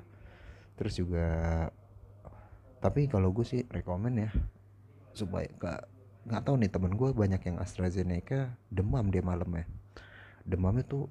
Terus 0.79 0.95
juga 0.95 1.27
tapi 2.85 3.09
kalau 3.09 3.33
gue 3.33 3.49
sih 3.49 3.64
rekomend 3.73 4.29
ya 4.29 4.31
supaya 5.17 5.49
gak 5.57 5.88
nggak 6.29 6.43
tahu 6.45 6.61
nih 6.61 6.69
temen 6.69 6.93
gue 6.93 7.09
banyak 7.17 7.41
yang 7.49 7.57
AstraZeneca 7.57 8.53
demam 8.69 9.09
dia 9.09 9.25
malam 9.25 9.49
ya 9.57 9.64
demamnya 10.45 10.85
tuh 10.85 11.09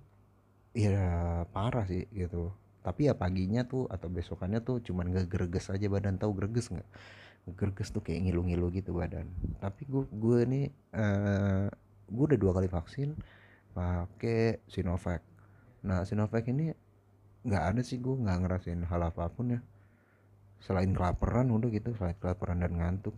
ya 0.74 1.44
parah 1.50 1.86
sih 1.86 2.06
gitu. 2.14 2.54
Tapi 2.84 3.08
ya 3.08 3.14
paginya 3.16 3.64
tuh 3.64 3.88
atau 3.88 4.12
besokannya 4.12 4.60
tuh 4.60 4.84
cuman 4.84 5.14
gak 5.14 5.28
greges 5.32 5.72
aja 5.72 5.88
badan. 5.88 6.20
Tahu 6.20 6.32
greges 6.36 6.70
nggak? 6.74 6.90
Greges 7.56 7.90
tuh 7.92 8.04
kayak 8.04 8.28
ngilu-ngilu 8.28 8.74
gitu 8.76 8.92
badan. 8.98 9.30
Tapi 9.62 9.88
gue 9.88 10.04
gue 10.10 10.40
nih 10.46 10.66
uh, 10.94 11.68
gue 12.12 12.24
udah 12.34 12.40
dua 12.40 12.52
kali 12.56 12.68
vaksin 12.68 13.16
pakai 13.72 14.62
Sinovac. 14.68 15.24
Nah 15.86 16.04
Sinovac 16.04 16.44
ini 16.50 16.76
nggak 17.44 17.64
ada 17.76 17.82
sih 17.84 18.00
gue 18.00 18.16
nggak 18.16 18.38
ngerasain 18.48 18.84
hal 18.88 19.02
apa 19.04 19.28
pun 19.28 19.60
ya 19.60 19.60
selain 20.64 20.96
kelaparan 20.96 21.52
udah 21.52 21.68
gitu 21.70 21.92
selain 22.00 22.16
kelaparan 22.18 22.64
dan 22.64 22.74
ngantuk 22.80 23.16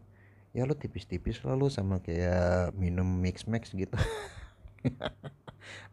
ya 0.56 0.66
lo 0.66 0.74
tipis-tipis 0.74 1.44
lalu 1.46 1.68
sama 1.70 2.00
kayak 2.00 2.74
minum 2.80 3.06
mix 3.06 3.46
max 3.46 3.76
gitu. 3.76 3.94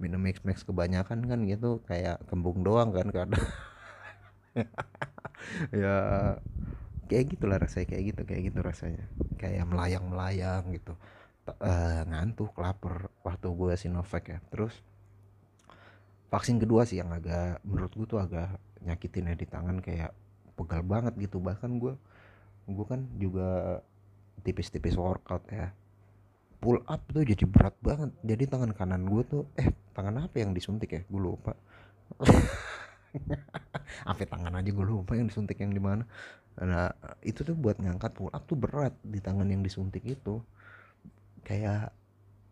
Minum 0.00 0.20
mix 0.20 0.38
max 0.44 0.62
kebanyakan 0.62 1.24
kan 1.26 1.40
gitu 1.48 1.80
kayak 1.88 2.22
kembung 2.28 2.62
doang 2.62 2.94
kan 2.94 3.08
kadang. 3.10 3.46
Ya 5.74 5.96
kayak 7.10 7.34
gitulah 7.34 7.58
rasanya 7.58 7.90
kayak 7.90 8.14
gitu 8.14 8.22
kayak 8.22 8.42
gitu 8.52 8.58
rasanya. 8.62 9.04
Kayak 9.40 9.66
melayang 9.66 10.06
melayang 10.06 10.70
gitu 10.70 10.94
uh, 11.50 12.02
ngantuk 12.06 12.54
lapar 12.62 13.10
waktu 13.26 13.48
gue 13.50 13.74
Sinovac 13.74 14.24
ya. 14.30 14.38
Terus 14.54 14.78
vaksin 16.30 16.62
kedua 16.62 16.86
sih 16.86 17.02
yang 17.02 17.10
agak 17.10 17.58
menurut 17.66 17.92
gue 17.92 18.06
tuh 18.06 18.20
agak 18.22 18.54
nyakitin 18.86 19.30
ya 19.30 19.34
di 19.34 19.46
tangan 19.50 19.82
kayak 19.82 20.14
pegal 20.54 20.82
banget 20.84 21.14
gitu. 21.18 21.38
Bahkan 21.42 21.80
gue 21.80 21.94
gue 22.70 22.86
kan 22.86 23.00
juga 23.18 23.80
tipis-tipis 24.46 24.94
workout 24.98 25.44
ya. 25.50 25.74
Pull 26.62 26.78
up 26.86 27.02
tuh 27.10 27.26
jadi 27.26 27.44
berat 27.46 27.74
banget. 27.82 28.10
Jadi 28.22 28.44
tangan 28.46 28.72
kanan 28.74 29.02
gue 29.06 29.22
tuh 29.26 29.42
eh 29.58 29.70
tangan 29.96 30.22
apa 30.22 30.36
yang 30.38 30.54
disuntik 30.54 30.94
ya? 30.94 31.02
Gue 31.10 31.20
lupa. 31.20 31.54
Apa 34.08 34.24
tangan 34.24 34.56
aja 34.56 34.70
gue 34.72 34.86
lupa 34.88 35.12
yang 35.12 35.28
disuntik 35.28 35.60
yang 35.60 35.72
di 35.72 35.82
mana. 35.82 36.08
Nah 36.60 36.88
itu 37.20 37.44
tuh 37.44 37.52
buat 37.52 37.76
ngangkat 37.76 38.12
pull 38.16 38.32
up 38.32 38.44
tuh 38.48 38.56
berat 38.56 38.96
di 39.04 39.20
tangan 39.20 39.44
yang 39.48 39.60
disuntik 39.60 40.00
itu. 40.04 40.40
Kayak 41.44 41.92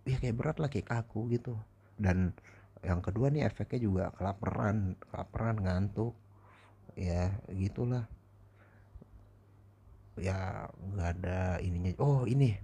ya 0.05 0.17
kayak 0.21 0.37
berat 0.37 0.57
lah 0.61 0.69
kayak 0.69 0.89
kaku 0.89 1.33
gitu. 1.33 1.57
Dan 1.97 2.37
yang 2.81 3.01
kedua 3.05 3.29
nih 3.29 3.45
efeknya 3.45 3.81
juga 3.81 4.05
kelaparan 4.17 4.97
kelaparan 5.09 5.57
ngantuk 5.61 6.17
ya 6.95 7.35
gitulah. 7.51 8.07
Ya 10.19 10.69
nggak 10.77 11.11
ada 11.21 11.59
ininya. 11.63 11.97
Oh 12.03 12.29
ini. 12.29 12.59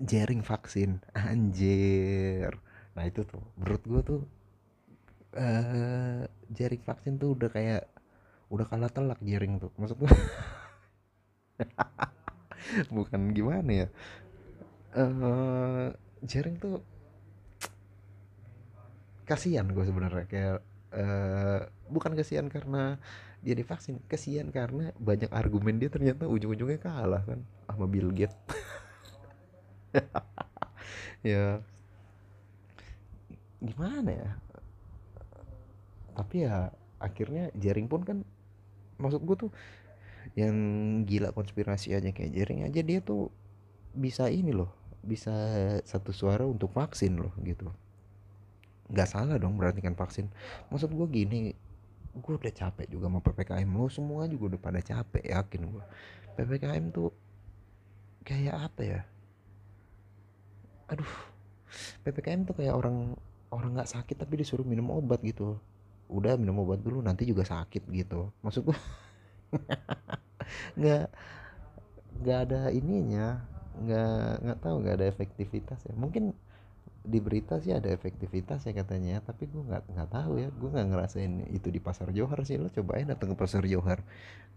Jaring 0.00 0.44
vaksin. 0.44 1.00
Anjir. 1.16 2.52
Nah 2.96 3.04
itu 3.04 3.24
tuh. 3.24 3.44
Menurut 3.56 3.82
gue 3.84 4.00
tuh 4.02 4.20
uh, 5.36 6.24
jaring 6.50 6.82
vaksin 6.82 7.20
tuh 7.20 7.36
udah 7.36 7.50
kayak 7.52 7.82
udah 8.48 8.66
kalah 8.66 8.90
telak 8.90 9.20
jaring 9.22 9.60
tuh. 9.60 9.70
Maksud 9.76 10.00
gue 10.00 10.08
bukan 12.96 13.32
gimana 13.32 13.70
ya? 13.84 13.88
Uh, 14.96 15.92
jaring 16.24 16.56
tuh 16.56 16.80
kasihan 19.28 19.68
gue 19.68 19.84
sebenarnya. 19.84 20.26
Kayak 20.26 20.64
uh, 20.94 21.66
bukan 21.90 22.12
kasihan 22.14 22.46
karena 22.50 23.00
dia 23.40 23.54
divaksin 23.54 24.02
kasihan 24.10 24.50
karena 24.50 24.90
banyak 24.98 25.30
argumen 25.30 25.78
dia 25.78 25.90
ternyata 25.90 26.26
ujung-ujungnya 26.26 26.82
kalah 26.82 27.22
kan 27.22 27.40
sama 27.66 27.86
Bill 27.86 28.10
Gates. 28.14 28.36
Ya. 31.24 31.58
Gimana 33.58 34.14
ya? 34.14 34.30
Tapi 36.14 36.46
ya 36.46 36.70
akhirnya 37.02 37.50
jaring 37.58 37.90
pun 37.90 38.06
kan 38.06 38.18
maksud 39.02 39.26
gue 39.26 39.36
tuh 39.36 39.50
yang 40.38 40.54
gila 41.04 41.34
konspirasi 41.34 41.98
aja 41.98 42.14
kayak 42.14 42.30
jaring 42.30 42.62
aja 42.62 42.80
dia 42.80 43.02
tuh 43.04 43.28
bisa 43.92 44.30
ini 44.30 44.54
loh 44.54 44.72
bisa 45.04 45.32
satu 45.84 46.10
suara 46.14 46.46
untuk 46.48 46.72
vaksin 46.72 47.20
loh 47.20 47.34
gitu 47.44 47.68
nggak 48.90 49.08
salah 49.08 49.36
dong 49.38 49.58
berarti 49.58 49.82
kan 49.82 49.94
vaksin. 49.98 50.30
Maksud 50.70 50.90
gue 50.94 51.06
gini 51.10 51.40
gue 52.16 52.32
udah 52.32 52.54
capek 52.54 52.88
juga 52.88 53.12
sama 53.12 53.20
ppkm 53.20 53.68
lo 53.76 53.92
semua 53.92 54.24
juga 54.24 54.56
udah 54.56 54.60
pada 54.60 54.80
capek 54.80 55.20
yakin 55.36 55.68
gue 55.68 55.84
ppkm 56.36 56.84
tuh 56.88 57.12
kayak 58.24 58.56
apa 58.56 58.82
ya? 58.82 59.00
Aduh 60.90 61.12
ppkm 62.06 62.46
tuh 62.46 62.54
kayak 62.56 62.74
orang 62.74 63.14
orang 63.50 63.70
nggak 63.78 63.90
sakit 63.90 64.16
tapi 64.18 64.40
disuruh 64.40 64.66
minum 64.66 64.90
obat 64.92 65.20
gitu. 65.22 65.58
Udah 66.06 66.38
minum 66.38 66.62
obat 66.62 66.80
dulu 66.82 67.02
nanti 67.02 67.26
juga 67.26 67.42
sakit 67.46 67.86
gitu. 67.90 68.30
Maksud 68.42 68.62
gua 68.70 68.78
nggak 70.78 71.04
nggak 72.22 72.38
ada 72.48 72.60
ininya. 72.70 73.42
Nggak 73.76 74.30
nggak 74.44 74.58
tahu 74.62 74.76
nggak 74.82 74.96
ada 75.02 75.06
efektivitas 75.10 75.80
ya 75.84 75.92
mungkin 75.96 76.32
di 77.06 77.22
berita 77.22 77.62
sih 77.62 77.70
ada 77.70 77.86
efektivitas 77.86 78.66
ya 78.66 78.74
katanya 78.74 79.22
tapi 79.22 79.46
gue 79.46 79.62
nggak 79.62 79.94
nggak 79.94 80.10
tahu 80.10 80.42
ya. 80.42 80.48
Gue 80.50 80.68
nggak 80.74 80.86
ngerasain 80.90 81.32
itu 81.54 81.70
di 81.70 81.78
pasar 81.78 82.10
Johar 82.10 82.42
sih. 82.42 82.58
Lo 82.58 82.68
cobain 82.68 83.06
datang 83.06 83.32
ke 83.32 83.36
pasar 83.38 83.62
Johar. 83.64 84.02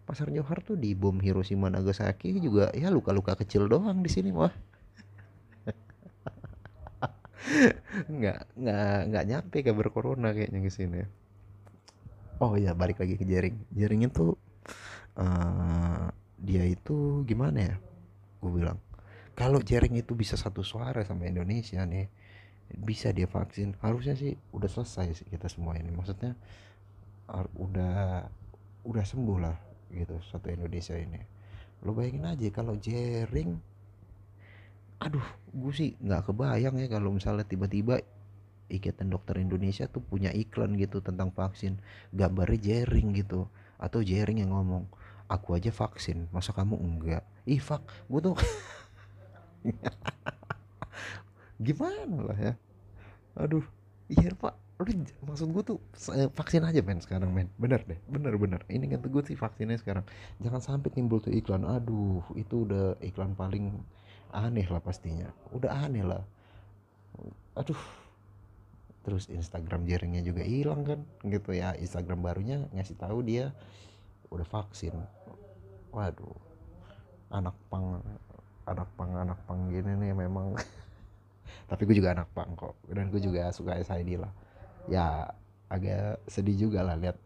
Pasar 0.09 0.33
Johar 0.33 0.65
tuh 0.65 0.73
di 0.73 0.97
bom 0.97 1.15
Hiroshima 1.21 1.69
Nagasaki 1.69 2.41
juga 2.41 2.73
ya 2.73 2.89
luka-luka 2.89 3.37
kecil 3.37 3.69
doang 3.69 4.01
di 4.01 4.09
sini 4.09 4.33
wah. 4.33 4.49
Nggak 8.09 8.39
nggak 8.57 8.97
nggak 9.09 9.25
nyampe 9.25 9.57
kabar 9.65 9.87
corona 9.93 10.33
kayaknya 10.33 10.59
ke 10.65 10.71
sini. 10.73 11.01
Oh 12.41 12.55
ya 12.57 12.73
balik 12.73 13.01
lagi 13.01 13.15
ke 13.19 13.25
jaring. 13.27 13.57
Jaring 13.73 14.01
itu 14.09 14.33
uh, 15.17 16.07
dia 16.39 16.63
itu 16.65 17.21
gimana 17.27 17.73
ya? 17.73 17.75
Gue 18.39 18.51
bilang 18.63 18.79
kalau 19.39 19.63
jaring 19.63 19.95
itu 19.95 20.11
bisa 20.19 20.35
satu 20.35 20.67
suara 20.67 20.99
sama 21.07 21.23
Indonesia 21.31 21.79
nih 21.87 22.11
bisa 22.75 23.15
dia 23.15 23.23
vaksin. 23.23 23.79
Harusnya 23.79 24.19
sih 24.19 24.35
udah 24.51 24.67
selesai 24.67 25.23
sih 25.23 25.27
kita 25.31 25.47
semua 25.47 25.79
ini. 25.79 25.87
Maksudnya 25.95 26.35
udah 27.55 28.27
udah 28.83 29.03
sembuh 29.07 29.39
lah 29.39 29.55
gitu 29.95 30.19
satu 30.27 30.51
Indonesia 30.51 30.99
ini. 30.99 31.23
Lo 31.87 31.95
bayangin 31.95 32.27
aja 32.27 32.47
kalau 32.51 32.75
jaring 32.75 33.55
aduh 34.99 35.23
gue 35.55 35.71
sih 35.71 35.95
nggak 36.03 36.27
kebayang 36.27 36.75
ya 36.75 36.91
kalau 36.91 37.15
misalnya 37.15 37.47
tiba-tiba 37.47 38.03
Ikatan 38.67 39.07
Dokter 39.07 39.39
Indonesia 39.39 39.87
tuh 39.87 40.03
punya 40.03 40.29
iklan 40.35 40.75
gitu 40.75 40.99
tentang 40.99 41.31
vaksin 41.31 41.79
gambarnya 42.11 42.59
jaring 42.59 43.15
gitu 43.15 43.47
atau 43.79 44.03
jaring 44.03 44.43
yang 44.43 44.51
ngomong 44.51 44.85
aku 45.31 45.55
aja 45.55 45.71
vaksin 45.71 46.27
masa 46.35 46.51
kamu 46.51 46.75
enggak? 46.75 47.23
Ih 47.47 47.63
fak 47.63 47.81
gue 48.11 48.19
tuh 48.19 48.35
gimana 51.65 52.17
lah 52.23 52.37
ya? 52.37 52.53
Aduh 53.39 53.65
iya 54.09 54.31
pak. 54.35 54.55
Lu 54.79 54.87
maksud 55.27 55.51
gue 55.51 55.63
tuh 55.75 55.79
vaksin 56.31 56.63
aja 56.63 56.79
men 56.79 57.03
sekarang 57.03 57.35
men. 57.35 57.51
Bener 57.59 57.83
deh 57.83 57.99
bener 58.07 58.39
bener 58.39 58.61
ini 58.71 58.87
kan 58.87 59.03
gue 59.03 59.23
sih 59.27 59.35
vaksinnya 59.35 59.75
sekarang. 59.75 60.07
Jangan 60.39 60.61
sampai 60.63 60.89
timbul 60.91 61.19
tuh 61.19 61.35
iklan. 61.35 61.67
Aduh 61.67 62.23
itu 62.39 62.63
udah 62.63 62.95
iklan 63.03 63.35
paling 63.35 63.75
aneh 64.31 64.67
lah 64.71 64.79
pastinya. 64.79 65.27
Udah 65.51 65.83
aneh 65.83 66.03
lah. 66.03 66.23
Aduh. 67.59 67.79
Terus 68.99 69.31
Instagram 69.31 69.87
jaringnya 69.87 70.21
juga 70.21 70.43
hilang 70.43 70.83
kan 70.87 70.99
gitu 71.27 71.55
ya. 71.55 71.75
Instagram 71.75 72.23
barunya 72.23 72.67
ngasih 72.75 72.99
tahu 72.99 73.23
dia 73.23 73.51
udah 74.31 74.47
vaksin. 74.47 74.95
Waduh. 75.91 76.39
Anak 77.29 77.55
pang 77.67 77.99
anak 78.69 78.89
pang 78.95 79.11
anak 79.17 79.39
pang 79.49 79.69
gini 79.69 79.97
nih 79.97 80.13
memang. 80.13 80.53
Tapi 81.69 81.81
gue 81.85 81.95
juga 81.97 82.13
anak 82.17 82.29
pang 82.33 82.53
kok 82.57 82.77
dan 82.89 83.09
gue 83.09 83.21
juga 83.21 83.49
suka 83.53 83.77
SID 83.81 84.21
lah. 84.21 84.31
Ya 84.89 85.29
agak 85.69 86.21
sedih 86.25 86.69
juga 86.69 86.81
lah 86.81 86.97
lihat 86.97 87.17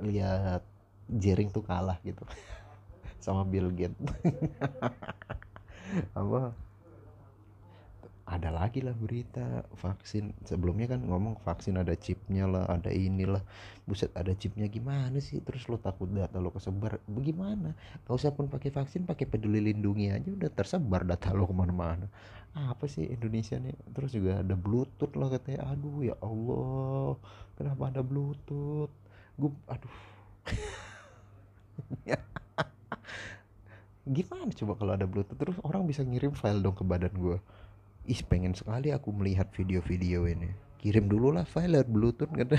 lihat 0.00 0.62
jaring 1.08 1.52
tuh 1.52 1.64
kalah 1.64 1.96
gitu. 2.04 2.24
Sama 3.24 3.44
Bill 3.44 3.72
Gates. 3.72 3.96
Apa 6.18 6.52
ada 8.28 8.52
lagi 8.52 8.84
lah 8.84 8.92
berita 8.92 9.64
vaksin. 9.80 10.36
Sebelumnya 10.44 10.84
kan 10.92 11.00
ngomong 11.00 11.40
vaksin 11.40 11.80
ada 11.80 11.96
chipnya 11.96 12.44
lah 12.44 12.68
ada 12.68 12.92
inilah. 12.92 13.40
Buset 13.88 14.12
ada 14.12 14.36
chipnya 14.36 14.68
gimana 14.68 15.16
sih? 15.16 15.40
Terus 15.40 15.64
lo 15.72 15.80
takut 15.80 16.12
data 16.12 16.36
lo 16.36 16.52
kesebar 16.52 17.00
bagaimana? 17.08 17.72
Gak 18.04 18.12
usah 18.12 18.36
pun 18.36 18.52
pakai 18.52 18.68
vaksin 18.68 19.08
pakai 19.08 19.24
peduli 19.24 19.64
lindungi 19.64 20.12
aja 20.12 20.28
udah 20.28 20.52
tersebar 20.52 21.08
data 21.08 21.32
lo 21.32 21.48
ke 21.48 21.56
mana-mana. 21.56 22.04
Apa 22.52 22.84
sih 22.84 23.08
Indonesia 23.08 23.56
nih? 23.56 23.72
Terus 23.96 24.12
juga 24.12 24.44
ada 24.44 24.52
bluetooth 24.52 25.16
lah 25.16 25.32
katanya. 25.32 25.64
Aduh 25.72 26.04
ya 26.04 26.14
Allah. 26.20 27.16
Kenapa 27.56 27.88
ada 27.88 28.04
bluetooth? 28.04 28.92
Gue 29.40 29.56
aduh. 29.72 29.96
Gimana 34.08 34.52
coba 34.52 34.72
kalau 34.76 34.92
ada 35.00 35.08
bluetooth? 35.08 35.40
Terus 35.40 35.56
orang 35.64 35.88
bisa 35.88 36.04
ngirim 36.04 36.36
file 36.36 36.60
dong 36.60 36.76
ke 36.76 36.84
badan 36.84 37.16
gue 37.16 37.40
ih 38.08 38.20
pengen 38.24 38.56
sekali 38.56 38.88
aku 38.90 39.12
melihat 39.12 39.52
video-video 39.52 40.24
ini. 40.24 40.48
Kirim 40.80 41.12
dulu 41.12 41.36
lah 41.36 41.44
file 41.44 41.84
bluetooth 41.84 42.32
kata 42.32 42.56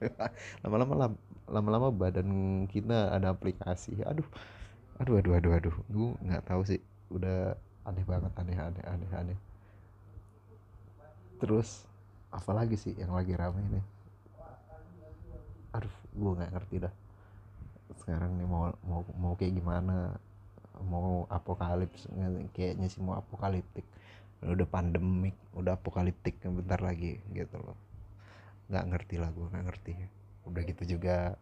lama-lama 0.66 1.14
lama-lama 1.46 1.88
badan 1.94 2.28
kita 2.66 3.14
ada 3.14 3.30
aplikasi. 3.30 4.02
Aduh 4.02 4.26
aduh 4.98 5.22
aduh 5.22 5.32
aduh 5.38 5.52
aduh. 5.54 5.76
Gue 5.86 6.08
nggak 6.26 6.42
tahu 6.50 6.66
sih. 6.66 6.82
Udah 7.14 7.54
aneh 7.86 8.02
banget 8.02 8.32
aneh 8.34 8.58
aneh 8.58 8.84
aneh 8.84 9.10
aneh. 9.14 9.38
Terus 11.38 11.86
apa 12.34 12.50
lagi 12.50 12.74
sih 12.74 12.94
yang 12.98 13.14
lagi 13.14 13.34
ramai 13.34 13.62
ini 13.66 13.82
aduh 15.70 15.94
gue 16.18 16.30
nggak 16.34 16.50
ngerti 16.50 16.76
dah. 16.82 16.94
Sekarang 18.02 18.34
nih 18.34 18.46
mau 18.46 18.74
mau 18.82 19.06
mau 19.14 19.32
kayak 19.38 19.54
gimana? 19.54 20.18
Mau 20.80 21.28
apokalips 21.28 22.08
kayaknya 22.56 22.88
sih 22.88 23.04
mau 23.04 23.14
apokaliptik 23.20 23.84
udah 24.40 24.68
pandemik 24.68 25.36
udah 25.52 25.76
apokaliptik 25.76 26.40
bentar 26.40 26.80
lagi 26.80 27.20
gitu 27.36 27.60
loh. 27.60 27.76
Nggak 28.72 28.84
ngerti 28.88 29.16
lah 29.20 29.30
gue 29.32 29.46
nggak 29.52 29.64
ngerti. 29.68 29.92
Udah 30.48 30.62
gitu 30.64 30.96
juga 30.96 31.36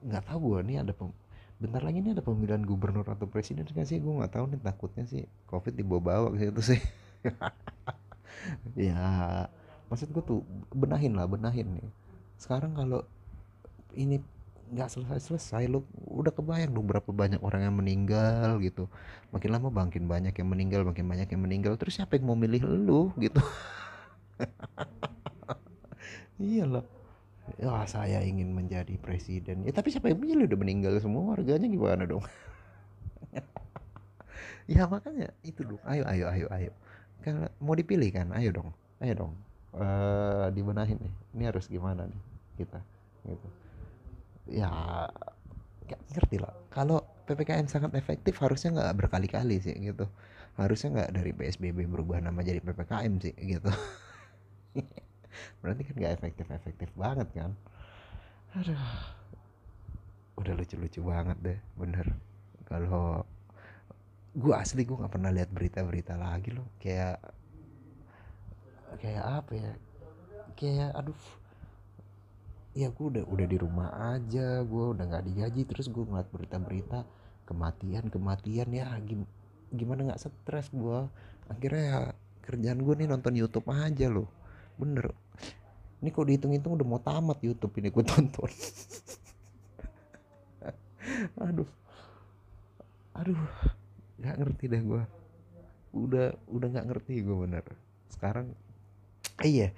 nggak 0.00 0.24
tahu 0.28 0.38
gue 0.56 0.60
nih 0.72 0.76
ada 0.84 0.92
pem 0.96 1.12
bentar 1.56 1.80
lagi 1.80 2.04
nih 2.04 2.12
ada 2.12 2.20
pemilihan 2.20 2.60
gubernur 2.64 3.04
atau 3.04 3.28
presiden 3.28 3.68
kan 3.68 3.84
sih? 3.84 4.00
Gue 4.00 4.16
nggak 4.16 4.32
tahu 4.32 4.44
nih 4.52 4.60
takutnya 4.64 5.04
sih 5.04 5.24
covid 5.48 5.76
dibawa-bawa 5.76 6.32
ke 6.32 6.48
situ 6.48 6.62
sih. 6.74 6.80
Ya 8.78 9.02
maksud 9.90 10.14
gue 10.14 10.22
tuh 10.22 10.40
benahin 10.70 11.18
lah 11.18 11.26
benahin 11.26 11.66
nih. 11.82 11.88
Sekarang 12.38 12.78
kalau 12.78 13.02
ini 13.96 14.22
nggak 14.66 14.90
selesai-selesai 14.90 15.70
lu 15.70 15.86
udah 16.10 16.34
kebayang 16.34 16.74
dong 16.74 16.90
berapa 16.90 17.06
banyak 17.06 17.38
orang 17.38 17.70
yang 17.70 17.76
meninggal 17.78 18.58
gitu. 18.58 18.90
Makin 19.30 19.50
lama 19.54 19.70
makin 19.70 20.10
banyak 20.10 20.34
yang 20.34 20.48
meninggal 20.50 20.82
makin 20.82 21.06
banyak 21.06 21.28
yang 21.30 21.42
meninggal. 21.42 21.78
Terus 21.78 22.02
siapa 22.02 22.18
yang 22.18 22.26
mau 22.26 22.38
milih 22.38 22.66
lu 22.66 23.14
gitu? 23.22 23.38
Iyalah 26.42 26.82
ya 27.62 27.86
saya 27.86 28.18
ingin 28.26 28.50
menjadi 28.50 28.98
presiden. 28.98 29.62
Ya 29.62 29.70
tapi 29.70 29.94
siapa 29.94 30.10
yang 30.10 30.18
milih 30.18 30.50
udah 30.50 30.58
meninggal? 30.58 30.92
Semua 30.98 31.34
warganya 31.34 31.70
gimana 31.70 32.06
dong? 32.06 32.24
Ya 34.66 34.82
makanya 34.90 35.30
itu 35.46 35.62
dong. 35.62 35.78
Ayo 35.86 36.02
ayo 36.10 36.26
ayo 36.26 36.46
ayo. 36.50 36.74
Kalau 37.22 37.46
mau 37.62 37.78
dipilih 37.78 38.10
kan? 38.10 38.34
Ayo 38.34 38.50
dong. 38.50 38.74
Ayo 38.98 39.14
dong. 39.14 39.32
Uh, 39.70 40.50
dibenahin 40.50 40.98
nih. 40.98 41.14
Ini 41.38 41.42
harus 41.54 41.70
gimana 41.70 42.10
nih 42.10 42.18
kita? 42.58 42.82
Gitu 43.30 43.46
ya 44.50 44.70
gak 45.86 46.00
ngerti 46.14 46.36
lah. 46.42 46.54
Kalau 46.70 47.02
ppkm 47.26 47.66
sangat 47.66 47.94
efektif 47.98 48.38
harusnya 48.38 48.74
nggak 48.74 49.06
berkali-kali 49.06 49.58
sih 49.62 49.74
gitu. 49.74 50.06
Harusnya 50.58 50.88
nggak 50.94 51.10
dari 51.14 51.32
psbb 51.34 51.78
berubah 51.86 52.22
nama 52.22 52.40
jadi 52.42 52.62
ppkm 52.62 53.12
sih 53.22 53.34
gitu. 53.34 53.70
Berarti 55.60 55.82
kan 55.84 55.94
nggak 55.98 56.14
efektif 56.16 56.46
efektif 56.50 56.88
banget 56.94 57.28
kan? 57.34 57.50
Aduh. 58.56 58.78
Udah 60.36 60.52
lucu-lucu 60.54 61.00
banget 61.02 61.38
deh 61.42 61.58
bener. 61.74 62.06
Kalau 62.66 63.22
gue 64.36 64.54
asli 64.54 64.84
gue 64.84 64.96
nggak 64.96 65.12
pernah 65.12 65.32
lihat 65.32 65.50
berita-berita 65.50 66.14
lagi 66.18 66.54
loh. 66.54 66.66
Kayak 66.78 67.20
kayak 69.02 69.24
apa 69.24 69.52
ya? 69.54 69.72
Kayak 70.56 70.90
aduh 70.94 71.20
ya 72.76 72.92
gue 72.92 73.06
udah 73.08 73.24
udah 73.24 73.46
di 73.48 73.56
rumah 73.56 73.88
aja 74.12 74.60
gue 74.60 74.84
udah 74.92 75.04
nggak 75.08 75.24
digaji 75.32 75.64
terus 75.64 75.88
gue 75.88 76.04
ngeliat 76.04 76.28
berita-berita 76.28 77.08
kematian 77.48 78.12
kematian 78.12 78.68
ya 78.68 78.92
gim 79.00 79.24
gimana 79.72 80.12
nggak 80.12 80.20
stres 80.20 80.68
gue 80.76 81.08
akhirnya 81.48 81.84
ya 81.88 82.00
kerjaan 82.46 82.78
gue 82.84 82.94
nih 82.94 83.10
nonton 83.10 83.34
YouTube 83.34 83.66
aja 83.74 84.06
loh. 84.06 84.30
Bener. 84.78 85.10
Ini 85.98 86.14
kok 86.14 86.30
dihitung-hitung 86.30 86.78
udah 86.78 86.86
mau 86.86 87.02
tamat 87.02 87.42
YouTube 87.42 87.74
ini 87.82 87.90
gue 87.90 88.04
tonton. 88.10 88.50
Aduh. 91.42 91.70
Aduh 93.18 93.40
nggak 94.16 94.36
ngerti 94.40 94.64
deh 94.72 94.80
gue 94.80 95.02
udah 95.92 96.32
udah 96.48 96.66
nggak 96.72 96.86
ngerti 96.88 97.20
gue 97.20 97.36
bener. 97.36 97.64
Sekarang 98.08 98.52
iya 99.44 99.72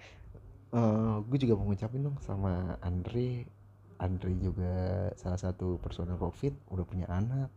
eh, 0.74 1.16
gue 1.24 1.38
juga 1.40 1.54
mau 1.56 1.66
ngucapin 1.68 2.04
dong 2.04 2.18
sama 2.20 2.76
Andre 2.84 3.46
Andre 3.98 4.30
juga 4.38 4.74
salah 5.18 5.40
satu 5.42 5.82
personel 5.82 6.14
covid 6.22 6.54
udah 6.70 6.86
punya 6.86 7.06
anak. 7.10 7.50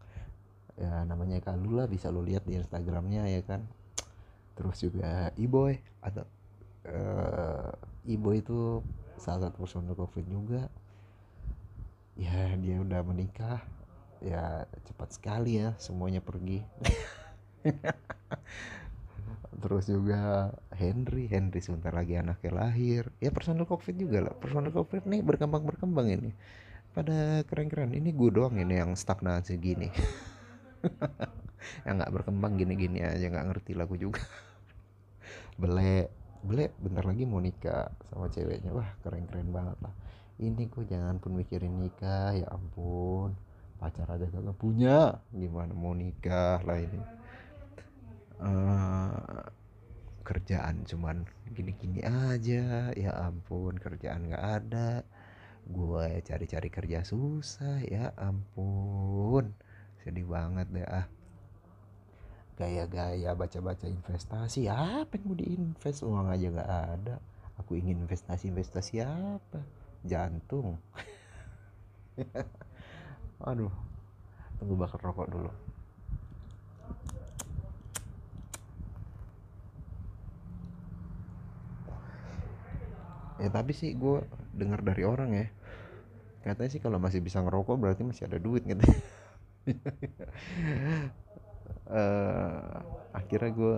Ya 0.73 1.05
namanya 1.05 1.37
Kalula 1.37 1.85
bisa 1.85 2.09
lo 2.09 2.25
lihat 2.25 2.49
di 2.49 2.57
Instagramnya 2.57 3.29
ya 3.29 3.41
kan? 3.45 3.61
Terus 4.57 4.81
juga 4.81 5.29
Iboy 5.37 5.77
atau 6.01 6.25
uh, 6.89 7.69
Iboy 8.09 8.41
itu 8.41 8.81
salah 9.21 9.49
satu 9.49 9.61
personel 9.61 9.93
covid 9.93 10.25
juga. 10.25 10.65
Ya 12.17 12.57
dia 12.57 12.81
udah 12.81 13.05
menikah. 13.05 13.61
Ya 14.17 14.65
cepat 14.85 15.13
sekali 15.17 15.57
ya 15.61 15.73
semuanya 15.81 16.21
pergi 16.21 16.61
terus 19.59 19.91
juga 19.91 20.51
Henry 20.71 21.27
Henry 21.27 21.59
sebentar 21.59 21.91
lagi 21.91 22.15
anaknya 22.15 22.51
lahir. 22.55 23.11
Ya 23.19 23.35
personal 23.35 23.67
covid 23.67 23.95
juga 23.99 24.23
lah. 24.23 24.33
Personal 24.39 24.71
covid 24.71 25.03
nih 25.03 25.19
berkembang 25.19 25.67
berkembang 25.67 26.07
ini. 26.07 26.31
Pada 26.95 27.43
keren-keren. 27.43 27.91
Ini 27.91 28.15
gue 28.15 28.29
doang 28.31 28.55
ini 28.55 28.79
yang 28.79 28.95
stagnasi 28.95 29.59
gini. 29.59 29.91
Yang 31.85 31.93
nggak 31.93 32.13
berkembang 32.17 32.57
gini-gini 32.57 33.05
aja 33.05 33.21
nggak 33.21 33.53
ngerti 33.53 33.77
lagu 33.77 33.93
juga. 33.93 34.25
Bele 35.61 36.09
bele 36.41 36.73
bentar 36.81 37.05
lagi 37.05 37.21
mau 37.29 37.37
nikah 37.37 37.93
sama 38.09 38.33
ceweknya. 38.33 38.73
Wah 38.73 38.89
keren-keren 39.05 39.53
banget 39.53 39.77
lah. 39.83 39.93
Ini 40.41 40.63
gue 40.73 40.83
jangan 40.89 41.21
pun 41.21 41.37
mikirin 41.37 41.77
nikah. 41.77 42.33
Ya 42.33 42.49
ampun. 42.49 43.37
Pacar 43.77 44.09
aja 44.09 44.25
gak 44.25 44.57
punya. 44.57 45.21
Gimana 45.29 45.77
mau 45.77 45.93
nikah 45.93 46.65
lah 46.65 46.81
ini 46.81 47.20
uh, 48.41 49.45
kerjaan 50.25 50.83
cuman 50.89 51.23
gini-gini 51.53 52.01
aja. 52.03 52.91
Ya 52.97 53.11
ampun 53.15 53.77
kerjaan 53.77 54.27
nggak 54.29 54.45
ada. 54.61 55.05
Gue 55.69 56.19
cari-cari 56.25 56.69
kerja 56.73 57.05
susah 57.05 57.79
ya 57.85 58.11
ampun. 58.17 59.53
Sedih 60.01 60.25
banget 60.25 60.67
deh 60.73 60.87
ah. 60.89 61.05
Gaya-gaya 62.57 63.33
baca-baca 63.33 63.85
investasi 63.89 64.69
apa 64.69 65.17
yang 65.17 65.25
mau 65.25 65.37
diinvest? 65.37 66.03
Uang 66.05 66.29
aja 66.29 66.47
nggak 66.49 66.71
ada. 66.97 67.15
Aku 67.61 67.77
ingin 67.77 68.03
investasi 68.05 68.49
investasi 68.49 69.05
apa? 69.05 69.61
Jantung. 70.01 70.81
Aduh 73.49 73.91
tunggu 74.61 74.77
bakar 74.77 75.01
rokok 75.01 75.25
dulu 75.25 75.49
ya 83.41 83.49
tapi 83.49 83.73
sih 83.73 83.97
gue 83.97 84.21
dengar 84.53 84.85
dari 84.85 85.01
orang 85.01 85.33
ya. 85.33 85.47
Katanya 86.45 86.69
sih 86.73 86.81
kalau 86.81 86.97
masih 87.01 87.21
bisa 87.21 87.41
ngerokok 87.41 87.77
berarti 87.77 88.01
masih 88.05 88.29
ada 88.29 88.37
duit 88.37 88.65
gitu. 88.65 88.81
Uh, 91.89 92.81
akhirnya 93.19 93.51
gue 93.53 93.75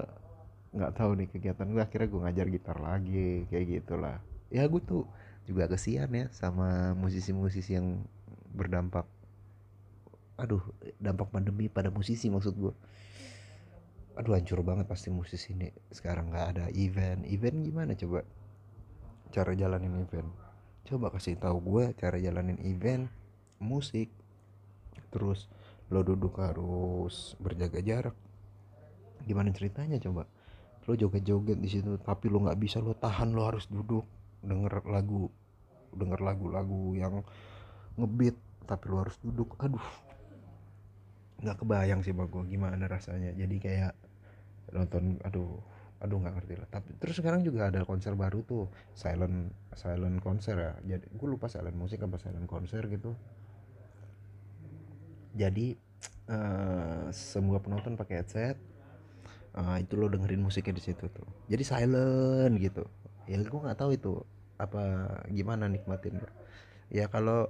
nggak 0.73 0.93
tahu 0.95 1.12
nih 1.19 1.28
kegiatan 1.30 1.67
gue 1.69 1.82
akhirnya 1.84 2.08
gue 2.10 2.21
ngajar 2.28 2.47
gitar 2.52 2.78
lagi 2.80 3.47
kayak 3.47 3.65
gitulah. 3.80 4.17
Ya 4.52 4.67
gue 4.67 4.82
tuh 4.84 5.08
juga 5.43 5.67
kesian 5.67 6.12
ya 6.12 6.28
sama 6.36 6.91
musisi-musisi 6.95 7.76
yang 7.80 8.04
berdampak. 8.52 9.08
Aduh 10.39 10.63
dampak 10.99 11.32
pandemi 11.32 11.71
pada 11.71 11.88
musisi 11.91 12.28
maksud 12.28 12.56
gue 12.60 12.73
aduh 14.13 14.38
hancur 14.38 14.62
banget 14.62 14.86
pasti 14.86 15.10
musisi 15.10 15.58
ini 15.58 15.73
sekarang 15.89 16.30
nggak 16.32 16.47
ada 16.58 16.65
event. 16.73 17.26
Event 17.26 17.65
gimana 17.65 17.91
coba 17.97 18.21
cara 19.34 19.58
jalanin 19.58 19.98
event. 19.98 20.30
Coba 20.86 21.10
kasih 21.10 21.41
tahu 21.41 21.58
gue 21.65 21.98
cara 21.98 22.22
jalanin 22.22 22.62
event 22.62 23.10
musik 23.58 24.13
terus 25.10 25.50
lo 25.89 26.06
duduk 26.06 26.38
harus 26.38 27.34
berjaga 27.41 27.82
jarak. 27.82 28.13
Gimana 29.26 29.50
ceritanya 29.50 29.98
coba? 29.98 30.30
Lo 30.86 30.93
joget-joget 30.93 31.58
di 31.58 31.69
situ 31.72 31.98
tapi 31.98 32.30
lo 32.30 32.46
nggak 32.46 32.60
bisa 32.62 32.78
lo 32.78 32.93
tahan 32.93 33.34
lo 33.34 33.50
harus 33.50 33.65
duduk 33.65 34.06
denger 34.46 34.86
lagu 34.86 35.34
denger 35.93 36.19
lagu-lagu 36.22 36.93
yang 36.93 37.26
ngebeat 37.98 38.38
tapi 38.69 38.86
lo 38.93 39.02
harus 39.02 39.17
duduk. 39.26 39.58
Aduh 39.58 39.82
nggak 41.43 41.60
kebayang 41.60 42.06
sih 42.06 42.13
bang 42.13 42.30
gue 42.30 42.43
gimana 42.54 42.86
rasanya. 42.86 43.34
Jadi 43.34 43.56
kayak 43.58 43.93
nonton 44.69 45.17
aduh 45.26 45.73
aduh 46.04 46.20
nggak 46.20 46.36
ngerti 46.36 46.54
lah. 46.60 46.68
Tapi 46.68 47.00
terus 47.00 47.16
sekarang 47.16 47.42
juga 47.48 47.72
ada 47.72 47.88
konser 47.88 48.13
baru 48.20 48.44
tuh 48.44 48.68
silent 48.92 49.56
silent 49.74 50.20
konser 50.20 50.56
ya. 50.60 50.74
Jadi 50.84 51.08
gue 51.08 51.28
lupa 51.32 51.48
silent 51.48 51.74
musik 51.80 52.04
apa 52.04 52.20
silent 52.20 52.46
konser 52.46 52.84
gitu. 52.92 53.16
Jadi 55.34 55.74
uh, 56.30 57.08
semua 57.10 57.63
penonton 57.63 57.96
pakai 57.96 58.22
headset 58.22 58.60
uh, 59.56 59.80
itu 59.80 59.96
lo 59.96 60.12
dengerin 60.12 60.44
musiknya 60.44 60.76
di 60.76 60.84
situ 60.84 61.08
tuh. 61.08 61.26
Jadi 61.48 61.63
silent 61.63 62.54
gitu. 62.60 62.84
Ya 63.26 63.39
gue 63.39 63.60
nggak 63.63 63.80
tahu 63.80 63.96
itu 63.96 64.20
apa 64.60 65.08
gimana 65.32 65.72
nikmatin. 65.72 66.20
Ya 66.92 67.08
kalau 67.08 67.50